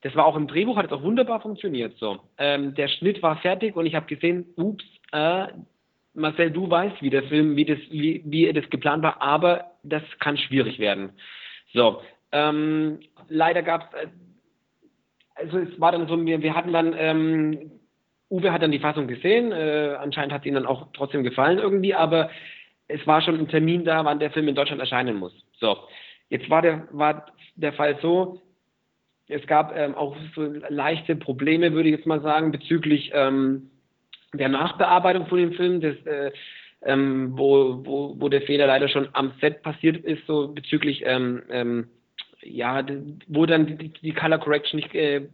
[0.02, 1.98] Das war auch im Drehbuch, hat es auch wunderbar funktioniert.
[1.98, 5.48] So, ähm, der Schnitt war fertig und ich habe gesehen, ups, äh,
[6.14, 10.04] Marcel, du weißt, wie der Film, wie das, wie, wie das geplant war, aber das
[10.20, 11.12] kann schwierig werden.
[11.74, 12.02] So,
[12.32, 13.00] ähm,
[13.30, 14.08] leider gab es, äh,
[15.36, 17.72] also es war dann so, wir, wir hatten dann, ähm,
[18.30, 21.60] Uwe hat dann die Fassung gesehen, äh, anscheinend hat es ihm dann auch trotzdem gefallen
[21.60, 22.30] irgendwie, aber
[22.88, 25.34] es war schon ein Termin da, wann der Film in Deutschland erscheinen muss.
[25.54, 25.78] So,
[26.30, 28.42] jetzt war der, war der Fall so,
[29.28, 33.70] es gab ähm, auch so leichte Probleme, würde ich jetzt mal sagen, bezüglich ähm,
[34.34, 36.32] der Nachbearbeitung von dem Film, das, äh,
[36.86, 41.44] ähm, wo, wo, wo der Fehler leider schon am Set passiert ist, so bezüglich ähm,
[41.50, 41.90] ähm,
[42.42, 42.86] ja,
[43.28, 45.28] wo dann die, die Color Correction nicht äh,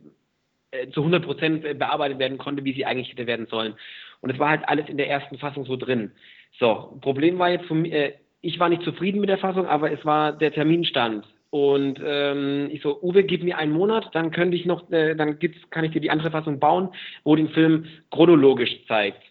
[0.71, 3.73] äh zu 100 Prozent bearbeitet werden konnte, wie sie eigentlich hätte werden sollen.
[4.21, 6.11] Und es war halt alles in der ersten Fassung so drin.
[6.59, 10.03] So, Problem war jetzt von äh, ich war nicht zufrieden mit der Fassung, aber es
[10.05, 11.25] war der Terminstand.
[11.51, 15.39] Und ähm, ich so, Uwe, gib mir einen Monat, dann könnte ich noch, äh, dann
[15.39, 16.89] gibt's, kann ich dir die andere Fassung bauen,
[17.23, 19.23] wo den Film chronologisch zeigt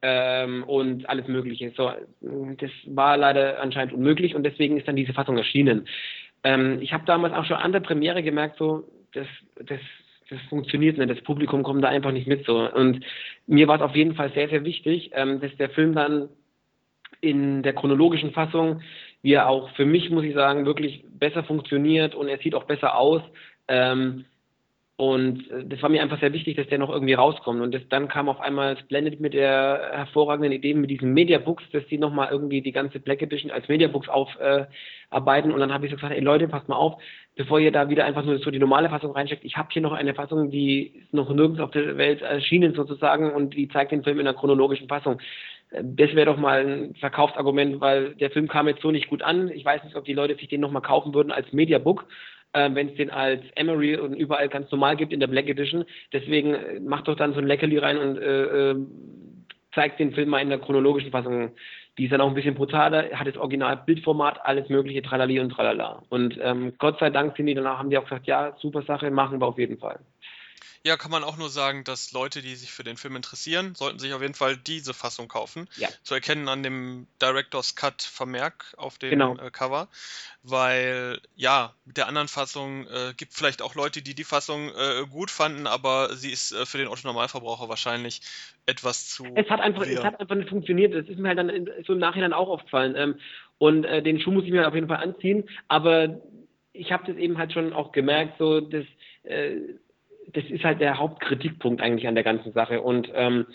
[0.00, 1.70] ähm, und alles Mögliche.
[1.76, 5.86] So, das war leider anscheinend unmöglich und deswegen ist dann diese Fassung erschienen.
[6.42, 9.80] Ähm, ich habe damals auch schon an der Premiere gemerkt, so, das, das,
[10.30, 12.70] das funktioniert nicht, das Publikum kommt da einfach nicht mit so.
[12.70, 13.04] Und
[13.46, 16.30] mir war es auf jeden Fall sehr, sehr wichtig, ähm, dass der Film dann
[17.20, 18.80] in der chronologischen Fassung,
[19.22, 22.64] wie er auch für mich, muss ich sagen, wirklich besser funktioniert und er sieht auch
[22.64, 23.22] besser aus.
[23.66, 24.24] Ähm,
[24.98, 27.60] und äh, das war mir einfach sehr wichtig, dass der noch irgendwie rauskommt.
[27.60, 31.86] Und das, dann kam auf einmal Splendid mit der hervorragenden Idee mit diesen Mediabooks, dass
[31.86, 35.50] die nochmal irgendwie die ganze Black Edition als Mediabooks aufarbeiten.
[35.50, 37.00] Äh, und dann habe ich so gesagt, ey Leute, passt mal auf,
[37.36, 39.92] bevor ihr da wieder einfach nur so die normale Fassung reinsteckt, ich habe hier noch
[39.92, 44.02] eine Fassung, die ist noch nirgends auf der Welt erschienen sozusagen und die zeigt den
[44.02, 45.20] Film in einer chronologischen Fassung
[45.70, 49.50] das wäre doch mal ein Verkaufsargument, weil der Film kam jetzt so nicht gut an.
[49.50, 52.06] Ich weiß nicht, ob die Leute sich den nochmal kaufen würden als Mediabook,
[52.52, 55.84] äh, wenn es den als Emery und überall ganz normal gibt in der Black Edition.
[56.12, 58.76] Deswegen äh, macht doch dann so ein Leckerli rein und äh, äh,
[59.74, 61.50] zeigt den Film mal in der chronologischen Fassung.
[61.98, 65.50] Die ist dann auch ein bisschen brutaler, hat das Original Bildformat, alles mögliche, tralali und
[65.50, 66.02] tralala.
[66.08, 69.10] Und ähm, Gott sei Dank sind die danach, haben die auch gesagt, ja, super Sache,
[69.10, 69.98] machen wir auf jeden Fall.
[70.88, 73.98] Ja, kann man auch nur sagen, dass Leute, die sich für den Film interessieren, sollten
[73.98, 75.68] sich auf jeden Fall diese Fassung kaufen.
[75.76, 75.88] Ja.
[76.02, 79.36] Zu erkennen an dem Director's Cut Vermerk auf dem genau.
[79.36, 79.88] äh, Cover.
[80.42, 85.04] Weil, ja, mit der anderen Fassung äh, gibt vielleicht auch Leute, die die Fassung äh,
[85.10, 88.22] gut fanden, aber sie ist äh, für den Otto-Normalverbraucher wahrscheinlich
[88.64, 89.26] etwas zu.
[89.34, 90.94] Es hat einfach, es hat einfach nicht funktioniert.
[90.94, 92.94] Das ist mir halt dann so im Nachhinein auch aufgefallen.
[92.96, 93.20] Ähm,
[93.58, 95.50] und äh, den Schuh muss ich mir auf jeden Fall anziehen.
[95.68, 96.18] Aber
[96.72, 98.86] ich habe das eben halt schon auch gemerkt, so dass
[99.24, 99.58] äh,
[100.32, 102.82] das ist halt der Hauptkritikpunkt eigentlich an der ganzen Sache.
[102.82, 103.46] Und ähm,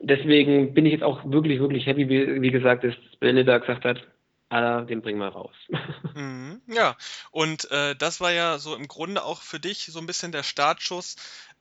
[0.00, 4.06] deswegen bin ich jetzt auch wirklich, wirklich happy, wie, wie gesagt, dass Beneda gesagt hat,
[4.48, 5.54] Alter, den bringen wir raus.
[6.12, 6.96] Mhm, ja,
[7.30, 10.42] und äh, das war ja so im Grunde auch für dich so ein bisschen der
[10.42, 11.14] Startschuss,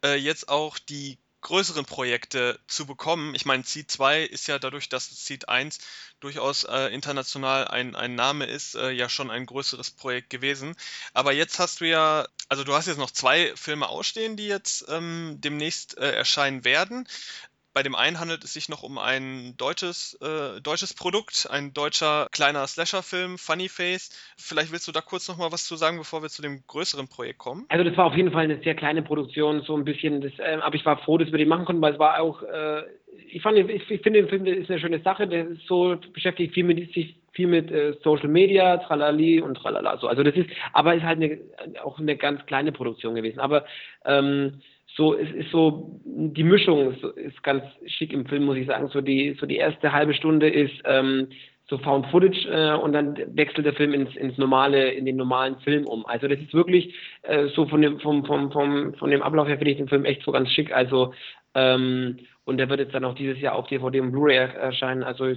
[0.03, 3.33] äh, jetzt auch die größeren Projekte zu bekommen.
[3.35, 5.79] Ich meine, Seed 2 ist ja dadurch, dass Seed 1
[6.19, 10.75] durchaus äh, international ein, ein Name ist, äh, ja schon ein größeres Projekt gewesen.
[11.13, 14.85] Aber jetzt hast du ja, also du hast jetzt noch zwei Filme ausstehen, die jetzt
[14.89, 17.07] ähm, demnächst äh, erscheinen werden.
[17.79, 22.27] Bei dem einen handelt es sich noch um ein deutsches, äh, deutsches Produkt, ein deutscher
[22.33, 24.09] kleiner Slasher-Film, Funny Face.
[24.35, 27.07] Vielleicht willst du da kurz noch mal was zu sagen, bevor wir zu dem größeren
[27.07, 27.65] Projekt kommen?
[27.69, 30.19] Also das war auf jeden Fall eine sehr kleine Produktion, so ein bisschen.
[30.19, 32.43] Das, äh, aber ich war froh, dass wir die machen konnten, weil es war auch.
[32.43, 32.83] Äh,
[33.31, 35.25] ich fand, ich, ich finde den Film ist eine schöne Sache.
[35.25, 39.99] Der ist so beschäftigt viel mit sich viel mit äh, Social Media, Tralali und Tralala.
[39.99, 40.09] So.
[40.09, 41.39] Also das ist, aber ist halt eine,
[41.81, 43.39] auch eine ganz kleine Produktion gewesen.
[43.39, 43.63] Aber
[44.03, 44.61] ähm,
[44.99, 48.89] so, es ist so, die Mischung ist, ist, ganz schick im Film, muss ich sagen.
[48.89, 51.29] So die, so die erste halbe Stunde ist ähm,
[51.69, 55.55] so Found Footage äh, und dann wechselt der Film ins, ins normale, in den normalen
[55.59, 56.05] Film um.
[56.05, 59.57] Also das ist wirklich äh, so von dem, vom, vom, vom, von dem Ablauf her
[59.57, 60.75] finde ich den Film echt so ganz schick.
[60.75, 61.13] Also
[61.55, 65.03] ähm, und der wird jetzt dann auch dieses Jahr auf DVD und Blu-ray erscheinen.
[65.03, 65.27] Also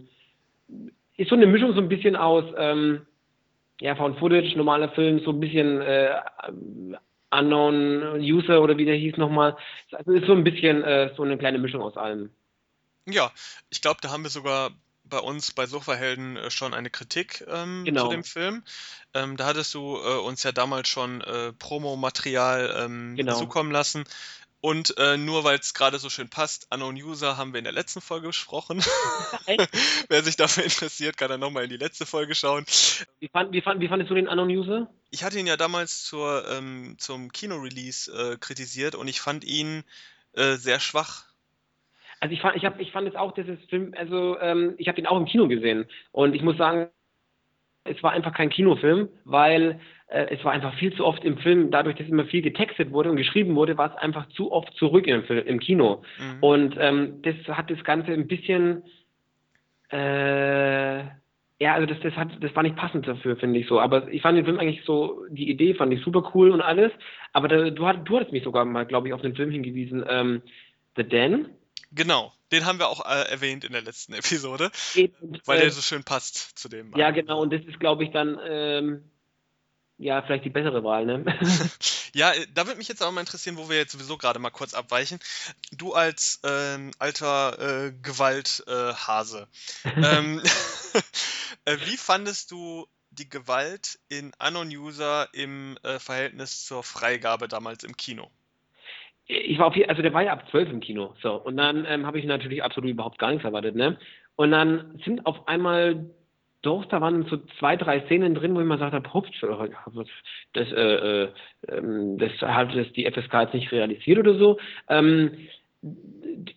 [1.16, 3.02] ist so eine Mischung so ein bisschen aus ähm,
[3.80, 6.16] ja, Found Footage, normaler Film, so ein bisschen äh,
[7.32, 9.56] Unknown User oder wie der hieß nochmal.
[9.92, 12.30] Also ist so ein bisschen äh, so eine kleine Mischung aus allem.
[13.06, 13.32] Ja,
[13.70, 14.70] ich glaube, da haben wir sogar
[15.04, 18.04] bei uns bei Sofahelden äh, schon eine Kritik ähm, genau.
[18.04, 18.62] zu dem Film.
[19.14, 23.34] Ähm, da hattest du äh, uns ja damals schon äh, Promomaterial ähm, genau.
[23.34, 24.04] zukommen lassen.
[24.62, 27.72] Und äh, nur weil es gerade so schön passt, Unknown User haben wir in der
[27.72, 28.78] letzten Folge besprochen.
[30.08, 32.64] Wer sich dafür interessiert, kann dann nochmal in die letzte Folge schauen.
[33.18, 34.88] Wie, fand, wie, fand, wie fandest du den Unknown User?
[35.10, 39.82] Ich hatte ihn ja damals zur, ähm, zum Kino-Release äh, kritisiert und ich fand ihn
[40.34, 41.24] äh, sehr schwach.
[42.20, 44.86] Also ich fand, ich, hab, ich fand es auch, dass es Film, also ähm, ich
[44.86, 46.88] habe ihn auch im Kino gesehen und ich muss sagen,
[47.84, 51.70] es war einfach kein Kinofilm, weil äh, es war einfach viel zu oft im Film,
[51.70, 55.06] dadurch, dass immer viel getextet wurde und geschrieben wurde, war es einfach zu oft zurück
[55.06, 56.02] im, im Kino.
[56.18, 56.42] Mhm.
[56.42, 58.84] Und ähm, das hat das Ganze ein bisschen,
[59.90, 60.98] äh,
[61.62, 63.80] ja, also das, das, hat, das war nicht passend dafür, finde ich so.
[63.80, 66.92] Aber ich fand den Film eigentlich so, die Idee fand ich super cool und alles.
[67.32, 70.04] Aber da, du, hat, du hattest mich sogar mal, glaube ich, auf den Film hingewiesen,
[70.08, 70.42] ähm,
[70.96, 71.46] The Den.
[71.94, 74.70] Genau, den haben wir auch äh, erwähnt in der letzten Episode,
[75.20, 76.92] und, weil der äh, so schön passt zu dem.
[76.96, 79.04] Ja, genau, und das ist, glaube ich, dann ähm,
[80.02, 81.24] ja, vielleicht die bessere Wahl, ne?
[82.12, 84.50] ja, äh, da würde mich jetzt auch mal interessieren, wo wir jetzt sowieso gerade mal
[84.50, 85.20] kurz abweichen.
[85.70, 89.48] Du als ähm, alter äh, Gewalthase,
[89.84, 90.42] äh, ähm,
[91.64, 97.94] äh, wie fandest du die Gewalt in Anon User im Verhältnis zur Freigabe damals im
[97.94, 98.30] Kino?
[99.26, 101.14] Ich war auf hier, also der war ja ab zwölf im Kino.
[101.22, 103.98] So, und dann ähm, habe ich natürlich absolut überhaupt gar nichts erwartet, ne?
[104.36, 106.10] Und dann sind auf einmal
[106.62, 109.30] doch, da waren so zwei, drei Szenen drin, wo ich mal gesagt habe, hups,
[110.52, 111.28] das, äh, äh,
[111.68, 114.58] ähm, das hat das die FSK jetzt nicht realisiert oder so.
[114.88, 115.48] Ähm,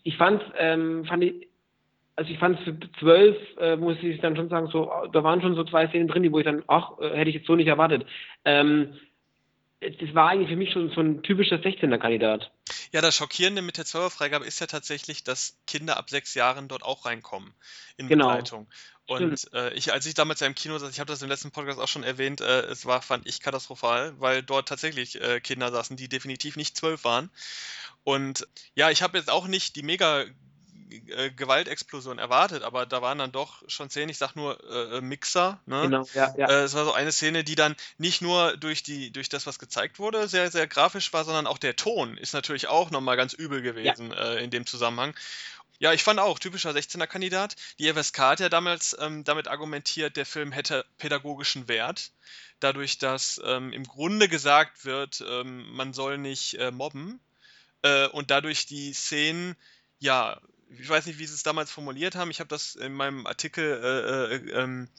[0.04, 1.48] ich fand, ähm, fand ich,
[2.16, 5.56] also ich fand für zwölf, äh, muss ich dann schon sagen, so, da waren schon
[5.56, 7.68] so zwei Szenen drin, die wo ich dann, ach, äh, hätte ich jetzt so nicht
[7.68, 8.06] erwartet.
[8.46, 8.94] Ähm,
[9.82, 12.52] das war eigentlich für mich schon so ein typischer 16er-Kandidat.
[12.92, 16.84] Ja, das Schockierende mit der 12er-Freigabe ist ja tatsächlich, dass Kinder ab sechs Jahren dort
[16.84, 17.54] auch reinkommen
[17.98, 18.28] in genau.
[18.28, 18.68] Begleitung.
[19.08, 21.52] Und äh, ich, als ich damals ja im Kino saß, ich habe das im letzten
[21.52, 25.72] Podcast auch schon erwähnt, äh, es war, fand ich katastrophal, weil dort tatsächlich äh, Kinder
[25.72, 27.30] saßen, die definitiv nicht zwölf waren.
[28.04, 30.26] Und ja, ich habe jetzt auch nicht die mega
[31.10, 35.02] äh, Gewaltexplosion erwartet, aber da waren dann doch schon Szenen, ich sag nur äh, äh,
[35.02, 35.82] Mixer, ne?
[35.84, 36.50] Genau, ja, ja.
[36.50, 39.60] Äh, es war so eine Szene, die dann nicht nur durch die, durch das, was
[39.60, 43.34] gezeigt wurde, sehr, sehr grafisch war, sondern auch der Ton ist natürlich auch nochmal ganz
[43.34, 44.34] übel gewesen ja.
[44.34, 45.14] äh, in dem Zusammenhang.
[45.78, 47.56] Ja, ich fand auch, typischer 16er-Kandidat.
[47.80, 52.12] Die FSK hat ja damals ähm, damit argumentiert, der Film hätte pädagogischen Wert.
[52.62, 57.20] Dadurch, dass ähm, im Grunde gesagt wird, ähm, man soll nicht äh, mobben.
[57.82, 59.56] Äh, und dadurch die Szenen,
[60.00, 60.40] ja,
[60.80, 62.32] ich weiß nicht, wie sie es damals formuliert haben.
[62.32, 64.90] Ich habe das in meinem Artikel äh, äh, ähm,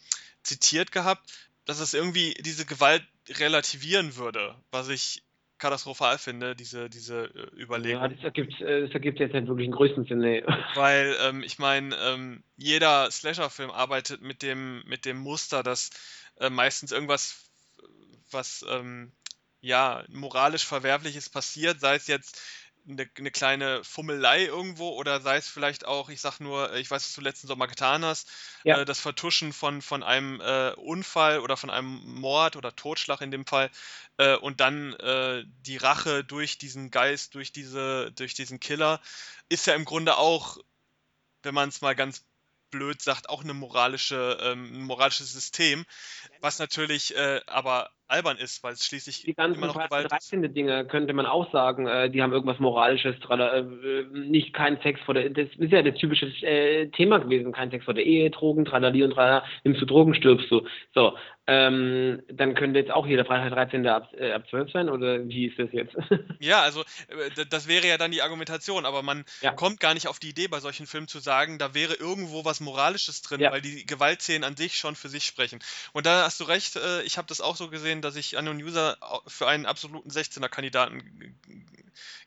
[0.43, 1.31] zitiert gehabt,
[1.64, 5.22] dass es irgendwie diese Gewalt relativieren würde, was ich
[5.59, 8.03] katastrophal finde, diese, diese äh, Überlegung.
[8.03, 10.18] Ja, das ergibt, äh, das ergibt jetzt nicht wirklich den größten Sinn.
[10.18, 10.45] Nee.
[10.74, 15.91] Weil ähm, ich meine, ähm, jeder Slasher-Film arbeitet mit dem, mit dem Muster, dass
[16.39, 17.51] äh, meistens irgendwas,
[18.31, 19.12] was ähm,
[19.61, 22.41] ja moralisch Verwerfliches passiert, sei es jetzt
[22.89, 27.03] eine, eine, kleine Fummelei irgendwo oder sei es vielleicht auch, ich sag nur, ich weiß,
[27.03, 28.30] was du letzten Sommer getan hast,
[28.64, 28.78] ja.
[28.78, 33.30] äh, das Vertuschen von, von einem äh, Unfall oder von einem Mord oder Totschlag in
[33.30, 33.70] dem Fall
[34.18, 39.01] äh, und dann äh, die Rache durch diesen Geist, durch diese, durch diesen Killer,
[39.49, 40.59] ist ja im Grunde auch,
[41.43, 42.24] wenn man es mal ganz
[42.70, 45.84] blöd sagt, auch eine moralische, ähm, ein moralisches System,
[46.41, 50.33] was natürlich äh, aber albern ist, weil es schließlich die ganzen immer noch Gewalt ist.
[50.33, 53.63] Dinge könnte man auch sagen, äh, die haben irgendwas Moralisches, äh,
[54.13, 57.85] nicht kein Sex vor der, das ist ja das typische äh, Thema gewesen, kein Sex
[57.85, 60.67] vor der Ehe, Drogen, Tralali und Tralala, nimmst du Drogen, stirbst du.
[60.95, 61.15] So,
[61.49, 63.87] ähm, dann könnte jetzt auch jeder Freitag 13.
[63.87, 65.95] ab, äh, ab 12 sein oder wie ist das jetzt?
[66.41, 69.53] ja, also äh, das wäre ja dann die Argumentation, aber man ja.
[69.53, 72.59] kommt gar nicht auf die Idee, bei solchen Filmen zu sagen, da wäre irgendwo was
[72.59, 73.53] Moralisches drin, ja.
[73.53, 75.61] weil die Gewaltszenen an sich schon für sich sprechen.
[75.93, 78.63] Und da hast du recht, äh, ich habe das auch so gesehen, dass ich Unknown
[78.63, 81.39] User für einen absoluten 16er-Kandidaten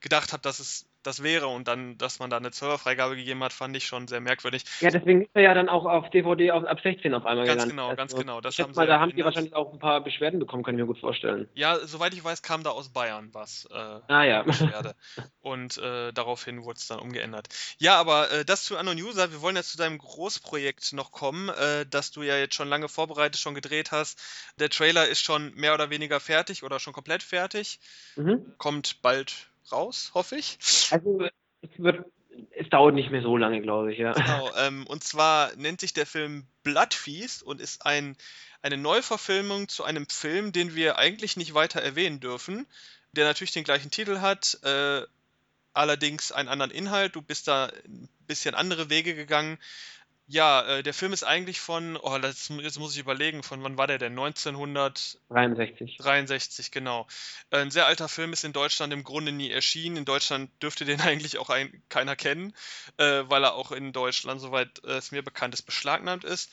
[0.02, 3.54] gedacht habe, dass es das wäre und dann, dass man da eine Serverfreigabe gegeben hat,
[3.54, 4.64] fand ich schon sehr merkwürdig.
[4.82, 7.64] Ja, deswegen ist er ja dann auch auf DVD auf, ab 16 auf einmal ganz
[7.64, 7.78] gelandet.
[7.78, 10.40] Genau, ganz also, genau, das haben mal, da haben die wahrscheinlich auch ein paar Beschwerden
[10.40, 11.48] bekommen, kann ich mir gut vorstellen.
[11.54, 13.68] Ja, soweit ich weiß, kam da aus Bayern was.
[13.72, 14.44] Äh, ah ja.
[14.44, 14.96] Beschwerde.
[15.42, 17.48] und äh, daraufhin wurde es dann umgeändert.
[17.78, 21.50] Ja, aber äh, das zu Anon User, wir wollen jetzt zu deinem Großprojekt noch kommen,
[21.50, 24.20] äh, das du ja jetzt schon lange vorbereitet, schon gedreht hast.
[24.60, 27.80] Der Trailer ist schon mehr oder weniger fertig oder schon komplett fertig.
[28.16, 28.54] Mhm.
[28.58, 30.58] Kommt bald raus, hoffe ich.
[30.92, 31.28] Also
[31.62, 32.06] es wird
[32.52, 34.14] es dauert nicht mehr so lange, glaube ich, ja.
[34.14, 38.16] Genau, ähm, und zwar nennt sich der Film Bloodfeast und ist ein,
[38.62, 42.68] eine Neuverfilmung zu einem Film, den wir eigentlich nicht weiter erwähnen dürfen,
[43.14, 45.02] der natürlich den gleichen Titel hat, äh,
[45.74, 47.16] allerdings einen anderen Inhalt.
[47.16, 49.58] Du bist da ein bisschen andere Wege gegangen.
[50.32, 53.80] Ja, äh, der Film ist eigentlich von, oh, das, jetzt muss ich überlegen, von wann
[53.80, 54.12] war der denn?
[54.12, 55.98] 1963.
[55.98, 57.08] 63, genau.
[57.50, 59.98] Äh, ein sehr alter Film ist in Deutschland im Grunde nie erschienen.
[59.98, 62.54] In Deutschland dürfte den eigentlich auch ein, keiner kennen,
[62.98, 66.52] äh, weil er auch in Deutschland, soweit äh, es mir bekannt ist, beschlagnahmt ist.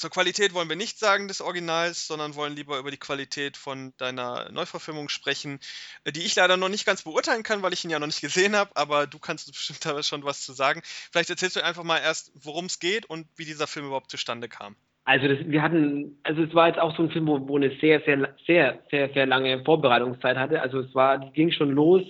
[0.00, 3.92] Zur Qualität wollen wir nicht sagen des Originals, sondern wollen lieber über die Qualität von
[3.98, 5.60] deiner Neuverfilmung sprechen,
[6.04, 8.22] äh, die ich leider noch nicht ganz beurteilen kann, weil ich ihn ja noch nicht
[8.22, 10.80] gesehen habe, aber du kannst bestimmt da schon was zu sagen.
[11.12, 14.48] Vielleicht erzählst du einfach mal erst, worum es geht und wie dieser Film überhaupt zustande
[14.48, 14.74] kam.
[15.04, 17.76] Also das, wir hatten, also es war jetzt auch so ein Film, wo, wo eine
[17.78, 20.62] sehr, sehr, sehr, sehr, sehr lange Vorbereitungszeit hatte.
[20.62, 22.04] Also es war, ging schon los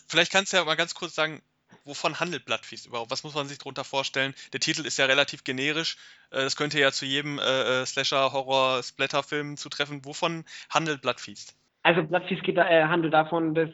[0.08, 1.42] vielleicht kannst du ja mal ganz kurz sagen,
[1.86, 3.10] wovon handelt Bloodfeast überhaupt?
[3.10, 4.34] Was muss man sich darunter vorstellen?
[4.52, 5.96] Der Titel ist ja relativ generisch.
[6.30, 10.04] Äh, das könnte ja zu jedem äh, äh, Slasher, Horror, Splatter-Film zutreffen.
[10.04, 11.56] Wovon handelt Bloodfeast?
[11.82, 13.70] Also Bloodfeast geht, äh, handelt davon, dass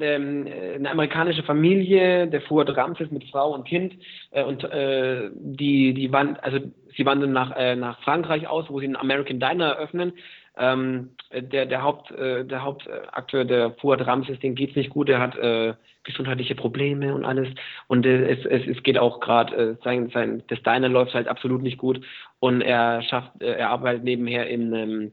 [0.00, 3.94] ähm, eine amerikanische Familie, der Fuad Ramses mit Frau und Kind
[4.30, 6.58] äh, und äh, die die wand, also
[6.96, 10.12] sie wandern nach äh, nach Frankreich aus, wo sie einen American Diner eröffnen
[10.56, 15.20] ähm, der, der, Haupt, äh, der Hauptakteur, der Fuad Ramses, dem geht's nicht gut, der
[15.20, 17.48] hat äh, gesundheitliche Probleme und alles.
[17.88, 21.28] Und äh, es, es, es geht auch gerade, äh, sein, sein, das Diner läuft halt
[21.28, 22.00] absolut nicht gut.
[22.40, 25.12] Und er schafft, äh, er arbeitet nebenher in, ähm,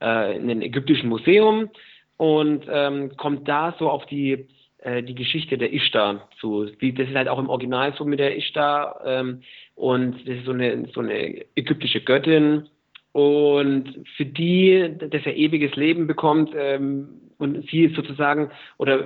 [0.00, 1.70] äh, in einem ägyptischen Museum
[2.16, 4.48] und ähm, kommt da so auf die
[4.82, 6.70] äh, die Geschichte der Ishtar zu.
[6.78, 9.42] Wie, das ist halt auch im Original so mit der Ishtar ähm,
[9.74, 12.68] und das ist so eine, so eine ägyptische Göttin
[13.12, 17.08] und für die, dass er ewiges Leben bekommt ähm,
[17.38, 19.04] und sie sozusagen oder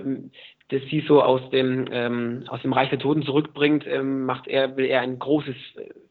[0.69, 4.77] dass sie so aus dem ähm, aus dem Reich der Toten zurückbringt, ähm, macht er
[4.77, 5.57] will er ein großes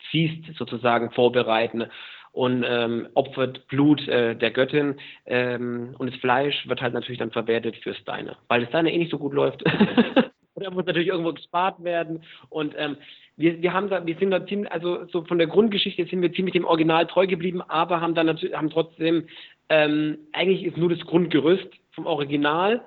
[0.10, 1.86] Feast sozusagen vorbereiten
[2.32, 7.32] und ähm, opfert Blut äh, der Göttin ähm, und das Fleisch wird halt natürlich dann
[7.32, 9.64] verwertet für Steine, weil das Steine eh nicht so gut läuft.
[10.56, 12.98] und er muss natürlich irgendwo gespart werden und ähm,
[13.38, 16.34] wir, wir haben da, wir sind da ziemlich, also so von der Grundgeschichte sind wir
[16.34, 19.28] ziemlich dem Original treu geblieben, aber haben dann natürlich, haben trotzdem,
[19.70, 22.82] ähm, eigentlich ist nur das Grundgerüst vom Original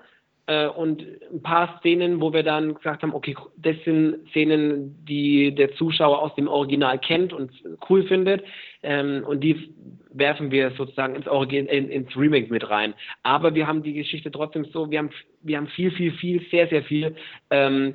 [0.47, 5.55] äh, und ein paar Szenen, wo wir dann gesagt haben, okay, das sind Szenen, die
[5.55, 7.51] der Zuschauer aus dem Original kennt und
[7.89, 8.45] cool findet
[8.83, 9.75] ähm, und die
[10.11, 12.95] werfen wir sozusagen ins, Origin, in, ins Remake mit rein.
[13.23, 15.11] Aber wir haben die Geschichte trotzdem so, wir haben,
[15.43, 17.17] wir haben viel, viel, viel, sehr, sehr viel
[17.51, 17.95] ähm,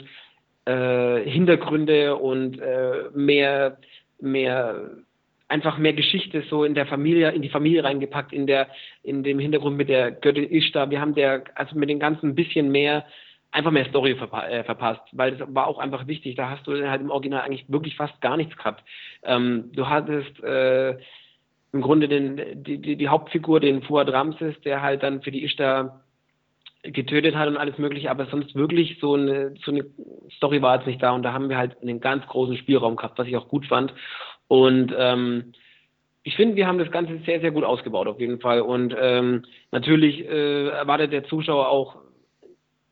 [0.65, 3.77] äh, Hintergründe und äh, mehr,
[4.19, 4.91] mehr
[5.51, 8.67] einfach mehr Geschichte so in der Familie, in die Familie reingepackt, in der,
[9.03, 10.89] in dem Hintergrund mit der Göttin Ishtar.
[10.89, 13.05] Wir haben der, also mit den ganzen ein bisschen mehr,
[13.51, 16.35] einfach mehr Story verpa äh, verpasst, weil das war auch einfach wichtig.
[16.35, 18.83] Da hast du halt im Original eigentlich wirklich fast gar nichts gehabt.
[19.23, 20.91] Ähm, du hattest äh,
[21.73, 25.43] im Grunde den, die, die, die Hauptfigur, den Fuad Ramses, der halt dann für die
[25.43, 26.01] Ishtar
[26.83, 29.85] getötet hat und alles mögliche, aber sonst wirklich so eine, so eine
[30.35, 33.19] Story war jetzt nicht da und da haben wir halt einen ganz großen Spielraum gehabt,
[33.19, 33.93] was ich auch gut fand.
[34.47, 35.53] Und ähm,
[36.23, 38.61] ich finde, wir haben das Ganze sehr, sehr gut ausgebaut auf jeden Fall.
[38.61, 41.97] Und ähm, natürlich äh, erwartet der Zuschauer auch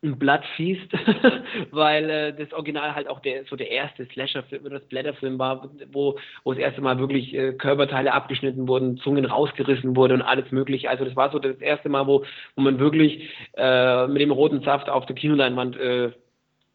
[0.02, 0.92] ein Bloodfeast,
[1.72, 6.18] weil äh, das Original halt auch der so der erste Slasher-Film oder Splatterfilm war, wo,
[6.42, 10.88] wo das erste Mal wirklich äh, Körperteile abgeschnitten wurden, Zungen rausgerissen wurde und alles mögliche.
[10.88, 12.24] Also das war so das erste Mal, wo,
[12.56, 16.12] wo man wirklich äh, mit dem roten Saft auf der Kinoleinwand äh,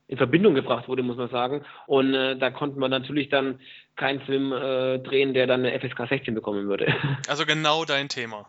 [0.07, 1.65] in Verbindung gebracht wurde, muss man sagen.
[1.87, 3.59] Und äh, da konnte man natürlich dann
[3.95, 6.93] keinen Film äh, drehen, der dann eine FSK 16 bekommen würde.
[7.27, 8.47] Also genau dein Thema.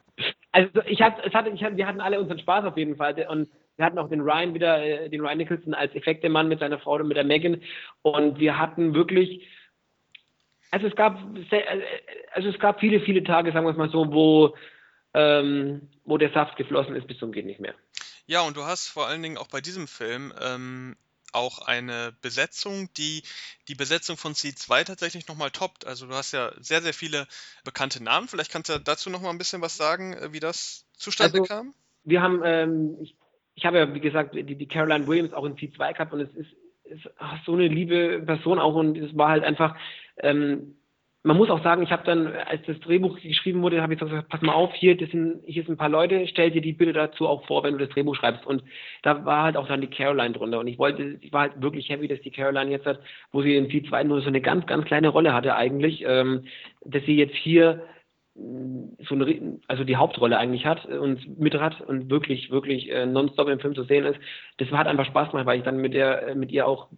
[0.53, 3.15] Also ich hatte, es hatte, ich hatte, wir hatten alle unseren Spaß auf jeden Fall
[3.31, 6.79] und wir hatten auch den Ryan wieder, äh, den Ryan Nicholson als Effektemann mit seiner
[6.79, 7.63] Frau und mit der Megan.
[8.03, 9.47] Und wir hatten wirklich,
[10.71, 11.19] also es gab,
[12.33, 14.57] also es gab viele, viele Tage, sagen wir es mal so, wo,
[15.15, 17.75] ähm, wo der Saft geflossen ist bis zum geht nicht mehr.
[18.27, 20.97] Ja, und du hast vor allen Dingen auch bei diesem Film ähm,
[21.33, 23.23] auch eine Besetzung, die
[23.69, 25.87] die Besetzung von C2 tatsächlich nochmal toppt.
[25.87, 27.29] Also du hast ja sehr, sehr viele
[27.63, 28.27] bekannte Namen.
[28.27, 31.75] Vielleicht kannst du dazu nochmal ein bisschen was sagen, äh, wie das zustande also, kam.
[32.05, 33.17] Wir haben, ähm, ich
[33.57, 36.31] ich habe ja, wie gesagt, die, die Caroline Williams auch in C2 gehabt und es
[36.35, 36.51] ist,
[36.85, 39.75] ist ach, so eine liebe Person auch und es war halt einfach,
[40.19, 40.77] ähm,
[41.27, 44.29] man muss auch sagen, ich habe dann, als das Drehbuch geschrieben wurde, habe ich gesagt,
[44.29, 46.93] pass mal auf, hier, das sind, hier sind ein paar Leute, stell dir die bitte
[46.93, 48.47] dazu auch vor, wenn du das Drehbuch schreibst.
[48.47, 48.63] Und
[49.03, 50.61] da war halt auch dann die Caroline drunter.
[50.61, 53.01] Und ich wollte, ich war halt wirklich happy, dass die Caroline jetzt hat,
[53.33, 56.45] wo sie in C2 nur so eine ganz, ganz kleine Rolle hatte eigentlich, ähm,
[56.85, 57.83] dass sie jetzt hier
[59.09, 63.49] so eine, also die Hauptrolle eigentlich hat und mit hat und wirklich, wirklich äh, nonstop
[63.49, 64.19] im Film zu sehen ist.
[64.59, 66.89] Das hat einfach Spaß gemacht, weil ich dann mit der, mit ihr auch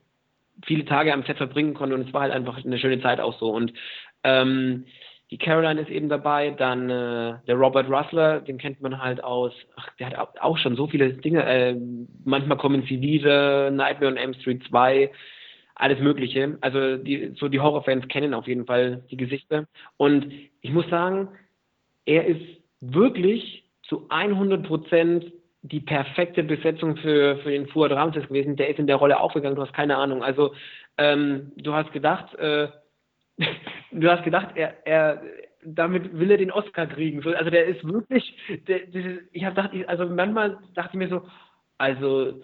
[0.65, 3.39] viele Tage am Set verbringen konnte und es war halt einfach eine schöne Zeit auch
[3.39, 3.51] so.
[3.51, 3.73] Und
[4.25, 4.87] ähm,
[5.31, 9.53] die Caroline ist eben dabei, dann äh, der Robert Russler, den kennt man halt aus,
[9.77, 11.77] ach, der hat auch schon so viele Dinge, äh,
[12.25, 15.11] manchmal kommen sie wieder, Nightmare on M Street 2,
[15.79, 16.59] alles Mögliche.
[16.61, 19.67] Also die, so die Horrorfans kennen auf jeden Fall die Gesichter.
[19.97, 21.29] Und ich muss sagen,
[22.05, 22.43] er ist
[22.81, 28.57] wirklich zu 100 Prozent die perfekte Besetzung für, für den Fuad Ramses gewesen.
[28.57, 30.23] Der ist in der Rolle aufgegangen, du hast keine Ahnung.
[30.23, 30.53] Also
[30.99, 32.69] ähm, du hast gedacht, äh,
[33.93, 35.23] du hast gedacht, er, er
[35.65, 37.23] damit will er den Oscar kriegen.
[37.23, 41.09] So, also der ist wirklich, der, dieses, ich habe gedacht, also manchmal dachte ich mir
[41.09, 41.23] so,
[41.79, 42.41] also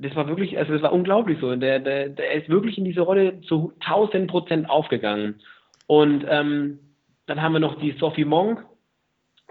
[0.00, 1.54] das war wirklich, also das war unglaublich so.
[1.54, 5.40] Der, der, der ist wirklich in diese Rolle zu 1000 Prozent aufgegangen.
[5.86, 6.78] Und ähm,
[7.26, 8.64] dann haben wir noch die Sophie Monk,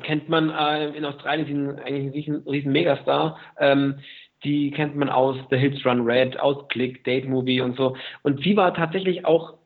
[0.01, 3.37] kennt man äh, in Australien, sie ist eigentlich ein riesen, riesen Megastar.
[3.59, 3.99] Ähm,
[4.43, 7.95] die kennt man aus The Hills Run Red, aus Click, Date Movie und so.
[8.23, 9.58] Und sie war tatsächlich auch,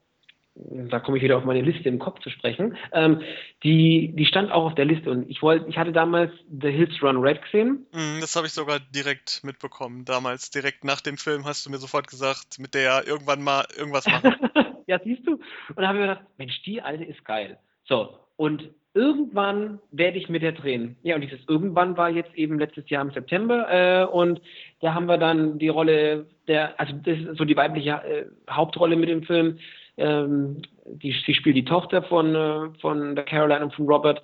[0.55, 3.21] da komme ich wieder auf meine Liste im Kopf zu sprechen, ähm,
[3.63, 7.01] die, die stand auch auf der Liste und ich wollte, ich hatte damals The Hills
[7.01, 7.87] Run Red gesehen.
[7.91, 10.05] Mm, das habe ich sogar direkt mitbekommen.
[10.05, 14.05] Damals, direkt nach dem Film hast du mir sofort gesagt, mit der irgendwann mal irgendwas
[14.05, 14.35] machen.
[14.87, 15.33] ja, siehst du?
[15.33, 17.57] Und da habe ich mir gedacht, Mensch, die alte ist geil.
[17.85, 20.97] So, und irgendwann werde ich mit der drehen.
[21.01, 24.39] Ja, und dieses irgendwann war jetzt eben letztes Jahr im September äh, und
[24.81, 28.95] da haben wir dann die Rolle der, also das ist so die weibliche äh, Hauptrolle
[28.95, 29.57] mit dem Film.
[29.97, 34.21] Ähm, die, sie spielt die Tochter von, äh, von der Caroline und von Robert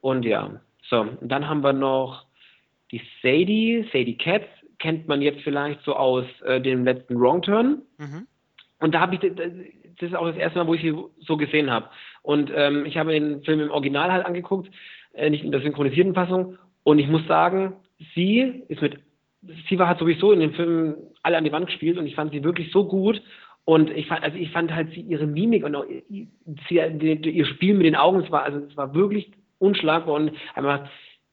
[0.00, 1.00] und ja, so.
[1.00, 2.24] Und dann haben wir noch
[2.90, 4.46] die Sadie, Sadie Katz,
[4.78, 7.82] kennt man jetzt vielleicht so aus äh, dem letzten Wrong Turn.
[7.98, 8.26] Mhm.
[8.80, 11.70] Und da habe ich, das ist auch das erste Mal, wo ich sie so gesehen
[11.70, 11.88] habe.
[12.22, 14.70] Und ähm, ich habe den Film im Original halt angeguckt,
[15.12, 16.58] äh, nicht in der synchronisierten Fassung.
[16.82, 17.74] Und ich muss sagen,
[18.14, 18.98] sie ist mit,
[19.68, 22.32] sie war halt sowieso in den Filmen alle an die Wand gespielt und ich fand
[22.32, 23.22] sie wirklich so gut.
[23.70, 25.84] Und ich fand, also ich fand halt sie, ihre Mimik und auch
[26.68, 30.88] sie, ihr Spiel mit den Augen, es war, also es war wirklich unschlagbar und einfach,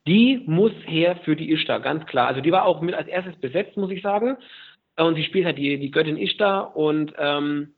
[0.06, 2.28] die muss her für die Ishtar, ganz klar.
[2.28, 4.38] Also die war auch mit als erstes besetzt, muss ich sagen.
[4.98, 7.74] Und sie spielt halt die, die Göttin Ishtar und ähm,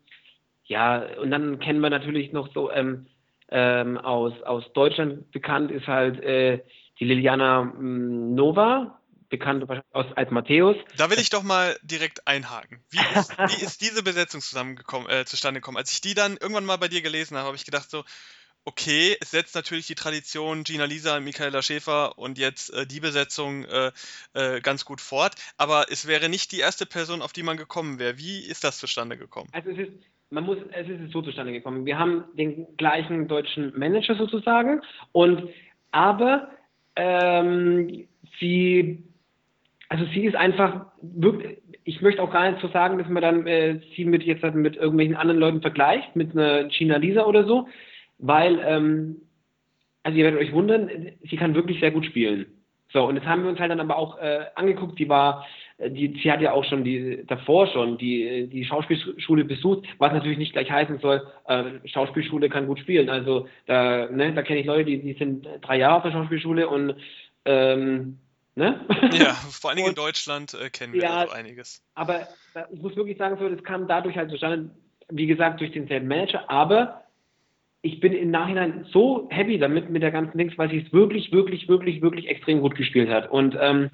[0.65, 3.05] ja, und dann kennen wir natürlich noch so ähm,
[3.51, 6.59] ähm, aus, aus Deutschland bekannt ist halt äh,
[6.99, 8.98] die Liliana mm, Nova,
[9.29, 10.75] bekannt aus als Matthäus.
[10.97, 12.83] Da will ich doch mal direkt einhaken.
[12.89, 15.77] Wie ist, wie ist diese Besetzung zusammengekommen, äh, zustande gekommen?
[15.77, 18.03] Als ich die dann irgendwann mal bei dir gelesen habe, habe ich gedacht so,
[18.65, 23.65] okay, es setzt natürlich die Tradition Gina Lisa, Michaela Schäfer und jetzt äh, die Besetzung
[23.65, 23.91] äh,
[24.33, 27.99] äh, ganz gut fort, aber es wäre nicht die erste Person, auf die man gekommen
[27.99, 28.17] wäre.
[28.17, 29.49] Wie ist das zustande gekommen?
[29.53, 29.93] Also es ist
[30.31, 31.85] man muss, es ist so zustande gekommen.
[31.87, 35.49] Wir haben den gleichen deutschen Manager sozusagen und
[35.91, 36.51] aber
[36.95, 38.07] ähm,
[38.39, 39.03] sie,
[39.89, 43.47] also sie ist einfach wirklich, ich möchte auch gar nicht so sagen, dass man dann
[43.47, 47.45] äh, sie mit jetzt halt mit irgendwelchen anderen Leuten vergleicht, mit einer Gina Lisa oder
[47.45, 47.67] so,
[48.19, 49.17] weil, ähm,
[50.03, 50.89] also ihr werdet euch wundern,
[51.29, 52.45] sie kann wirklich sehr gut spielen.
[52.91, 54.97] So, und das haben wir uns halt dann aber auch äh, angeguckt.
[54.97, 55.45] Die war
[55.79, 60.37] die, sie hat ja auch schon die, davor schon die, die Schauspielschule besucht, was natürlich
[60.37, 63.09] nicht gleich heißen soll, äh, Schauspielschule kann gut spielen.
[63.09, 66.67] Also da, ne, da kenne ich Leute, die, die sind drei Jahre auf der Schauspielschule
[66.67, 66.95] und
[67.45, 68.17] ähm,
[68.59, 68.85] ne?
[69.13, 71.81] Ja, vor allen Dingen in Deutschland äh, kennen wir ja, so einiges.
[71.95, 72.27] Aber
[72.71, 74.69] ich muss wirklich sagen, das kam dadurch halt zustande,
[75.09, 77.03] wie gesagt, durch denselben Manager, aber
[77.81, 81.31] ich bin im Nachhinein so happy damit mit der ganzen Dings, weil sie es wirklich,
[81.31, 83.31] wirklich, wirklich, wirklich extrem gut gespielt hat.
[83.31, 83.89] Und ähm,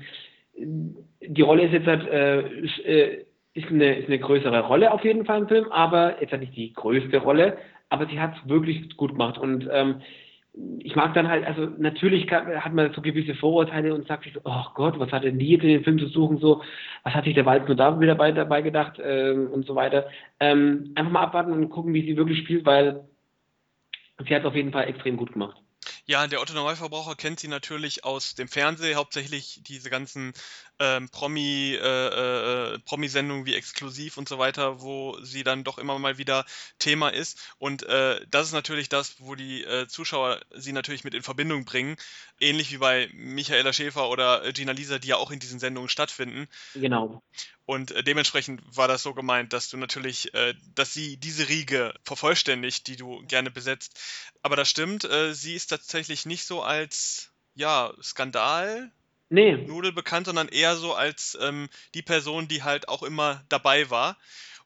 [0.58, 5.26] die Rolle ist jetzt halt, äh, äh, ist, eine, ist eine größere Rolle auf jeden
[5.26, 7.58] Fall im Film, aber jetzt halt nicht die größte Rolle,
[7.90, 10.02] aber sie hat es wirklich gut gemacht und ähm,
[10.80, 14.40] ich mag dann halt, also natürlich hat man so gewisse Vorurteile und sagt sich so,
[14.46, 16.62] oh Gott, was hat denn die jetzt in den Film zu suchen, so,
[17.04, 20.08] was hat sich der Wald nur da wieder dabei, dabei gedacht ähm, und so weiter.
[20.40, 23.04] Ähm, einfach mal abwarten und gucken, wie sie wirklich spielt, weil
[24.26, 25.58] sie hat es auf jeden Fall extrem gut gemacht.
[26.08, 30.34] Ja, der Otto Normalverbraucher kennt sie natürlich aus dem Fernsehen, hauptsächlich diese ganzen
[30.78, 35.98] ähm, Promi, äh, äh, Promi-Sendungen wie Exklusiv und so weiter, wo sie dann doch immer
[35.98, 36.46] mal wieder
[36.78, 37.40] Thema ist.
[37.58, 41.66] Und äh, das ist natürlich das, wo die äh, Zuschauer sie natürlich mit in Verbindung
[41.66, 41.96] bringen.
[42.40, 46.48] Ähnlich wie bei Michaela Schäfer oder Gina Lisa, die ja auch in diesen Sendungen stattfinden.
[46.76, 47.24] Genau.
[47.66, 51.96] Und äh, dementsprechend war das so gemeint, dass du natürlich, äh, dass sie diese Riege
[52.04, 54.00] vervollständigt, die du gerne besetzt.
[54.44, 55.95] Aber das stimmt, sie ist tatsächlich
[56.26, 58.92] nicht so als ja, Skandal
[59.30, 59.56] nee.
[59.56, 64.18] Nudel bekannt, sondern eher so als ähm, die Person, die halt auch immer dabei war.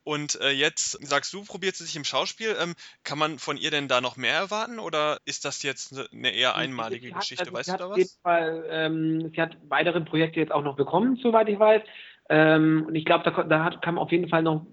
[0.04, 2.56] Und äh, jetzt sagst du, probiert sie sich im Schauspiel.
[2.60, 2.74] Ähm,
[3.04, 6.34] kann man von ihr denn da noch mehr erwarten oder ist das jetzt eine ne
[6.34, 7.44] eher einmalige sie Geschichte?
[7.44, 8.20] also weißt du da was?
[8.24, 11.84] Fall, ähm, sie hat weitere Projekte jetzt auch noch bekommen, soweit ich weiß.
[12.30, 14.66] Ähm, und ich glaube, da, da hat, kann man auf jeden Fall noch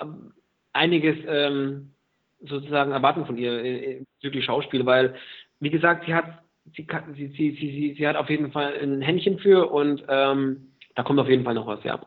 [0.00, 0.32] ähm,
[0.72, 1.94] einiges ähm,
[2.40, 5.14] sozusagen erwarten von ihr äh, bezüglich Schauspiel, weil,
[5.62, 6.42] wie gesagt, sie hat,
[6.74, 6.84] sie,
[7.14, 11.20] sie, sie, sie, sie hat auf jeden Fall ein Händchen für und ähm, da kommt
[11.20, 12.00] auf jeden Fall noch was, ja.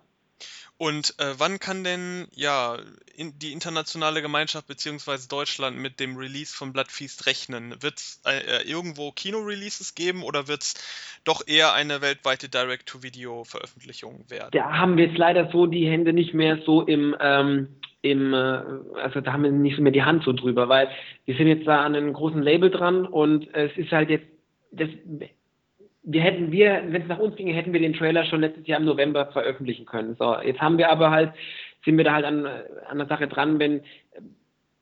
[0.78, 2.78] Und äh, wann kann denn ja
[3.16, 7.76] in die internationale Gemeinschaft beziehungsweise Deutschland mit dem Release von Bloodfeast rechnen?
[7.82, 14.26] Wird es äh, äh, irgendwo Kino-Releases geben oder wird es doch eher eine weltweite Direct-to-Video-Veröffentlichung
[14.30, 14.50] werden?
[14.52, 17.70] Da haben wir jetzt leider so die Hände nicht mehr so im, ähm,
[18.02, 18.38] im äh,
[19.02, 20.90] also da haben wir nicht so mehr die Hand so drüber, weil
[21.24, 24.28] wir sind jetzt da an einem großen Label dran und es ist halt jetzt
[24.72, 24.90] das
[26.06, 28.80] wir hätten wir, wenn es nach uns ginge, hätten wir den Trailer schon letztes Jahr
[28.80, 30.16] im November veröffentlichen können.
[30.18, 31.34] So, jetzt haben wir aber halt,
[31.84, 33.82] sind wir da halt an, an der Sache dran, wenn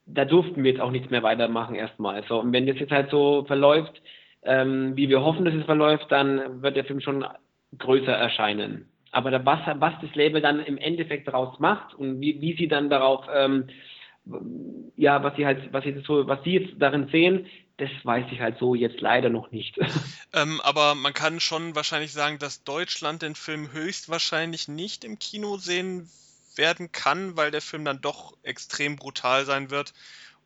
[0.06, 2.22] da durften wir jetzt auch nichts mehr weitermachen erstmal.
[2.24, 4.02] So, und wenn das jetzt halt so verläuft,
[4.42, 7.24] ähm, wie wir hoffen, dass es verläuft, dann wird der Film schon
[7.78, 8.88] größer erscheinen.
[9.12, 12.68] Aber da, was, was das Label dann im Endeffekt daraus macht und wie, wie sie
[12.68, 13.64] dann darauf, ähm,
[14.96, 17.46] ja, was sie halt, was sie so, was sie jetzt darin sehen,
[17.76, 19.78] das weiß ich halt so jetzt leider noch nicht.
[20.36, 25.58] Ähm, aber man kann schon wahrscheinlich sagen, dass Deutschland den Film höchstwahrscheinlich nicht im Kino
[25.58, 26.08] sehen
[26.56, 29.94] werden kann, weil der Film dann doch extrem brutal sein wird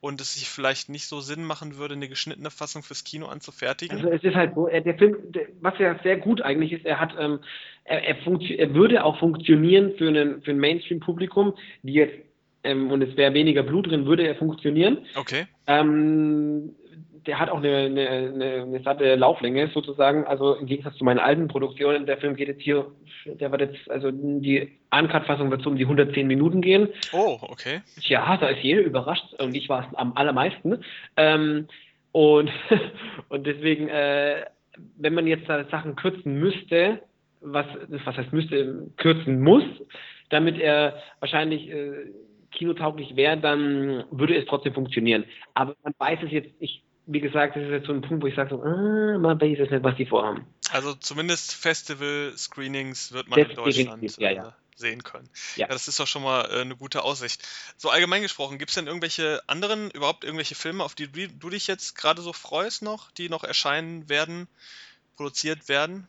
[0.02, 3.96] und es sich vielleicht nicht so Sinn machen würde, eine geschnittene Fassung fürs Kino anzufertigen.
[3.96, 5.16] Also es ist halt so, der Film,
[5.62, 7.40] was ja sehr gut eigentlich ist, er hat, ähm,
[7.84, 8.16] er, er,
[8.58, 12.14] er, würde auch funktionieren für, einen, für ein Mainstream-Publikum, die jetzt
[12.64, 14.98] ähm, und es wäre weniger Blut drin, würde er funktionieren.
[15.14, 15.46] Okay.
[15.66, 16.74] Ähm,
[17.26, 20.24] der hat auch eine, eine, eine, eine satte Lauflänge sozusagen.
[20.24, 22.86] Also im Gegensatz zu meinen alten Produktionen, der Film geht jetzt hier,
[23.24, 26.88] der wird jetzt, also die Uncut-Fassung wird so um die 110 Minuten gehen.
[27.12, 27.80] Oh, okay.
[28.00, 30.84] Ja, da ist jeder überrascht und ich war es am allermeisten.
[31.16, 31.68] Ähm,
[32.12, 32.50] und,
[33.28, 34.44] und deswegen, äh,
[34.96, 37.00] wenn man jetzt da Sachen kürzen müsste,
[37.40, 37.66] was,
[38.04, 39.64] was heißt müsste, kürzen muss,
[40.30, 41.92] damit er wahrscheinlich äh,
[42.52, 45.24] kinotauglich wäre, dann würde es trotzdem funktionieren.
[45.54, 48.26] Aber man weiß es jetzt, ich wie gesagt, das ist jetzt so ein Punkt, wo
[48.26, 50.46] ich sage, so, ah, man weiß es nicht, was die vorhaben.
[50.70, 54.48] Also zumindest Festival-Screenings wird man das in Deutschland ja, ja.
[54.48, 55.28] Äh, sehen können.
[55.56, 55.66] Ja.
[55.66, 55.72] ja.
[55.72, 57.48] das ist doch schon mal äh, eine gute Aussicht.
[57.78, 61.66] So allgemein gesprochen, gibt es denn irgendwelche anderen, überhaupt irgendwelche Filme, auf die du dich
[61.66, 64.46] jetzt gerade so freust noch, die noch erscheinen werden,
[65.16, 66.06] produziert werden?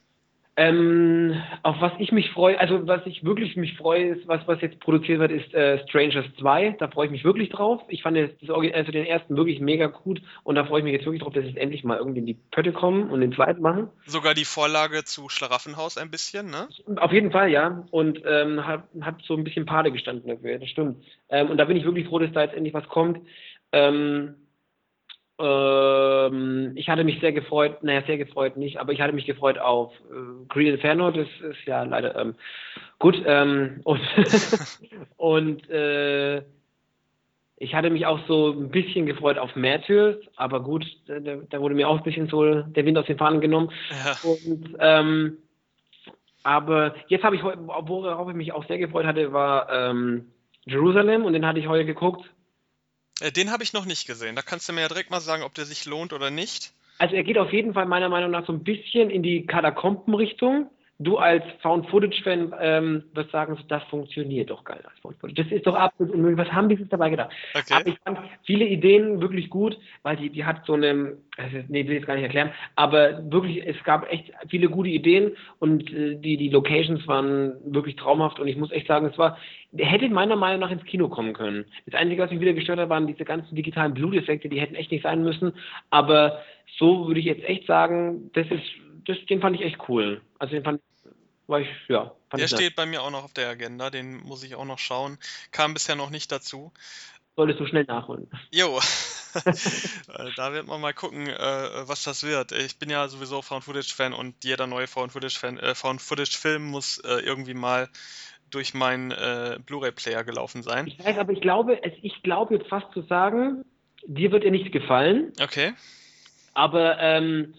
[0.61, 4.59] Ähm, auf was ich mich freue, also was ich wirklich mich freue, ist, was, was
[4.59, 6.75] jetzt produziert wird, ist äh, Strangers 2.
[6.79, 7.81] Da freue ich mich wirklich drauf.
[7.87, 10.91] Ich fand das, das, also den ersten wirklich mega gut und da freue ich mich
[10.91, 13.61] jetzt wirklich drauf, dass es endlich mal irgendwie in die Pötte kommen und den zweiten
[13.61, 13.87] machen.
[14.05, 16.67] Sogar die Vorlage zu Schlaraffenhaus ein bisschen, ne?
[16.97, 17.85] Auf jeden Fall, ja.
[17.91, 21.05] Und ähm, hat, hat so ein bisschen Pade gestanden dafür, das stimmt.
[21.29, 23.25] Ähm, und da bin ich wirklich froh, dass da jetzt endlich was kommt.
[23.71, 24.35] Ähm,
[25.39, 29.57] ähm, ich hatte mich sehr gefreut, naja, sehr gefreut nicht, aber ich hatte mich gefreut
[29.57, 32.35] auf äh, Green Inferno, das ist ja leider ähm,
[32.99, 33.21] gut.
[33.25, 34.01] Ähm, und
[35.17, 36.41] und äh,
[37.55, 41.75] ich hatte mich auch so ein bisschen gefreut auf Matthews, aber gut, da, da, wurde
[41.75, 43.71] mir auch ein bisschen so der Wind aus den Fahnen genommen.
[43.91, 44.17] Ja.
[44.23, 45.37] Und, ähm,
[46.43, 50.31] aber jetzt habe ich, worauf ich mich auch sehr gefreut hatte, war ähm,
[50.65, 52.29] Jerusalem und den hatte ich heute geguckt
[53.19, 54.35] den habe ich noch nicht gesehen.
[54.35, 56.71] Da kannst du mir ja direkt mal sagen, ob der sich lohnt oder nicht.
[56.97, 60.69] Also er geht auf jeden Fall meiner Meinung nach so ein bisschen in die Katakomben-Richtung
[60.99, 65.43] du als Found-Footage-Fan ähm, wirst sagen, so, das funktioniert doch geil als Found-Footage.
[65.43, 66.45] Das ist doch absolut unmöglich.
[66.45, 67.31] Was haben die sich dabei gedacht?
[67.53, 67.73] Okay.
[67.73, 71.85] Aber ich fand viele Ideen wirklich gut, weil die, die hat so eine, also, nee,
[71.85, 75.89] will ich jetzt gar nicht erklären, aber wirklich, es gab echt viele gute Ideen und
[75.93, 79.37] äh, die, die Locations waren wirklich traumhaft und ich muss echt sagen, es war,
[79.71, 81.63] der hätte meiner Meinung nach ins Kino kommen können.
[81.85, 84.91] Das Einzige, was mich wieder gestört hat, waren diese ganzen digitalen Bluteffekte, die hätten echt
[84.91, 85.53] nicht sein müssen,
[85.91, 86.41] aber
[86.77, 88.63] so würde ich jetzt echt sagen, das ist,
[89.05, 90.19] das, den fand ich echt cool.
[90.39, 90.81] Also den fand
[91.49, 92.11] war ich, ja.
[92.31, 95.17] Der steht bei mir auch noch auf der Agenda, den muss ich auch noch schauen.
[95.51, 96.71] Kam bisher noch nicht dazu.
[97.35, 98.29] Solltest du schnell nachholen.
[98.51, 98.79] Jo.
[99.35, 102.51] Äh, da wird man mal gucken, äh, was das wird.
[102.51, 106.01] Ich bin ja sowieso Found Footage Fan und jeder neue Found Footage Fan, äh, Found
[106.01, 107.89] Footage Film muss äh, irgendwie mal
[108.49, 110.87] durch meinen äh, Blu-ray Player gelaufen sein.
[110.87, 113.63] Ich weiß, aber ich glaube, ich glaube jetzt fast zu sagen,
[114.07, 115.31] dir wird er nicht gefallen.
[115.39, 115.73] Okay.
[116.55, 117.53] Aber ähm,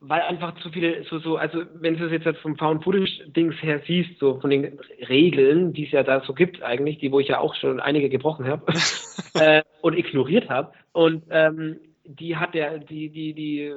[0.00, 3.54] weil einfach zu viele, so, so, also wenn du es jetzt vom Found Footage Dings
[3.62, 4.78] her siehst, so von den
[5.08, 8.08] Regeln, die es ja da so gibt eigentlich, die wo ich ja auch schon einige
[8.08, 8.72] gebrochen habe
[9.34, 13.72] äh, und ignoriert habe und ähm, die hat der, die, die, die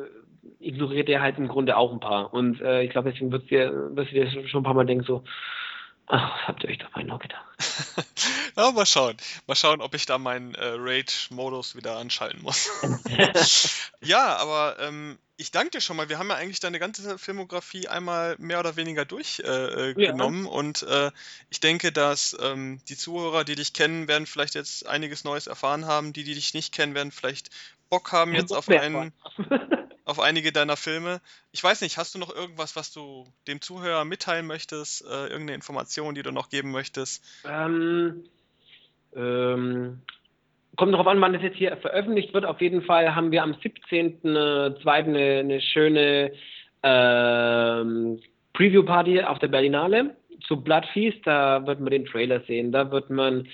[0.59, 3.91] ignoriert er halt im Grunde auch ein paar und äh, ich glaube deswegen wird dir,
[3.93, 5.23] wirst du dir schon ein paar Mal denken so,
[6.07, 7.45] Ach, habt ihr euch dabei noch gedacht?
[8.57, 9.15] ja, mal schauen.
[9.47, 12.69] Mal schauen, ob ich da meinen äh, Rage-Modus wieder anschalten muss.
[14.01, 16.10] ja, aber ähm, ich danke dir schon mal.
[16.10, 20.45] Wir haben ja eigentlich deine ganze Filmografie einmal mehr oder weniger durchgenommen.
[20.45, 20.53] Äh, ja.
[20.53, 21.11] Und äh,
[21.49, 25.85] ich denke, dass ähm, die Zuhörer, die dich kennen, werden vielleicht jetzt einiges Neues erfahren
[25.85, 26.14] haben.
[26.14, 27.49] Die, die dich nicht kennen, werden vielleicht
[27.89, 29.14] Bock haben jetzt auf einen
[30.05, 31.22] auf einige deiner Filme.
[31.51, 35.03] Ich weiß nicht, hast du noch irgendwas, was du dem Zuhörer mitteilen möchtest?
[35.03, 37.23] Äh, irgendeine Information, die du noch geben möchtest?
[37.45, 38.23] Ähm,
[39.15, 40.01] ähm,
[40.75, 42.45] kommt darauf an, wann das jetzt hier veröffentlicht wird.
[42.45, 44.87] Auf jeden Fall haben wir am 17.02.
[44.87, 46.31] Eine, eine schöne
[46.83, 48.19] ähm,
[48.53, 50.15] Preview-Party auf der Berlinale
[50.47, 51.19] zu Blood Feast.
[51.25, 52.71] Da wird man den Trailer sehen.
[52.71, 53.47] Da wird man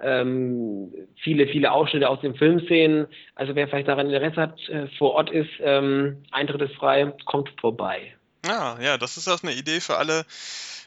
[0.00, 0.92] ähm,
[1.22, 3.06] viele, viele Ausschnitte aus dem Film sehen.
[3.34, 7.48] Also wer vielleicht daran Interesse hat, äh, vor Ort ist, ähm, Eintritt ist frei, kommt
[7.60, 8.14] vorbei.
[8.46, 10.24] Ah, ja, das ist auch eine Idee für alle,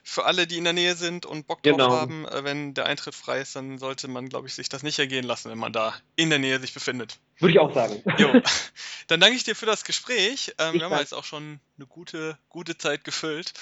[0.09, 1.91] für alle, die in der Nähe sind und Bock drauf genau.
[1.91, 2.27] haben.
[2.27, 5.23] Äh, wenn der Eintritt frei ist, dann sollte man, glaube ich, sich das nicht ergehen
[5.23, 7.19] lassen, wenn man da in der Nähe sich befindet.
[7.37, 8.01] Würde ich auch sagen.
[8.17, 8.41] Jo.
[9.07, 10.53] Dann danke ich dir für das Gespräch.
[10.57, 13.53] Ähm, wir haben jetzt auch schon eine gute, gute Zeit gefüllt.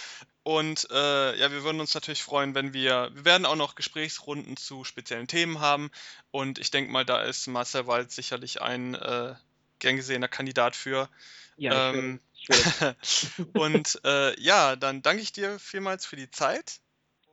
[0.43, 4.57] Und äh, ja, wir würden uns natürlich freuen, wenn wir, wir werden auch noch Gesprächsrunden
[4.57, 5.91] zu speziellen Themen haben.
[6.31, 9.35] Und ich denke mal, da ist Marcel Wald sicherlich ein äh,
[9.79, 11.09] gern gesehener Kandidat für.
[11.57, 12.19] Ja, ähm,
[13.53, 16.79] und äh, ja, dann danke ich dir vielmals für die Zeit.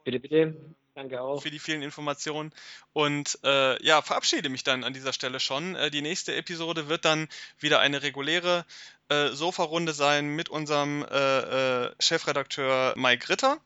[0.04, 0.56] Bitte, bitte.
[0.94, 1.42] Danke auch.
[1.42, 2.52] Für die vielen Informationen.
[2.92, 5.74] Und äh, ja, verabschiede mich dann an dieser Stelle schon.
[5.74, 7.28] Äh, die nächste Episode wird dann
[7.58, 8.64] wieder eine reguläre
[9.08, 13.58] äh, Sofa-Runde sein mit unserem äh, äh, Chefredakteur Mike Ritter.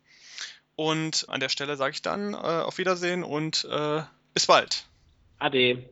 [0.75, 3.69] Und an der Stelle sage ich dann äh, auf Wiedersehen und
[4.35, 4.87] bis bald.
[5.39, 5.85] Ade.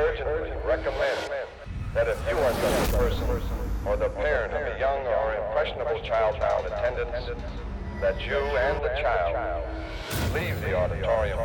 [0.00, 1.20] Urgently recommend
[1.92, 3.42] that if you are such a person
[3.84, 7.28] or the parent of a young or impressionable child in attendance,
[8.00, 9.66] that you and the child
[10.32, 11.38] leave the auditorium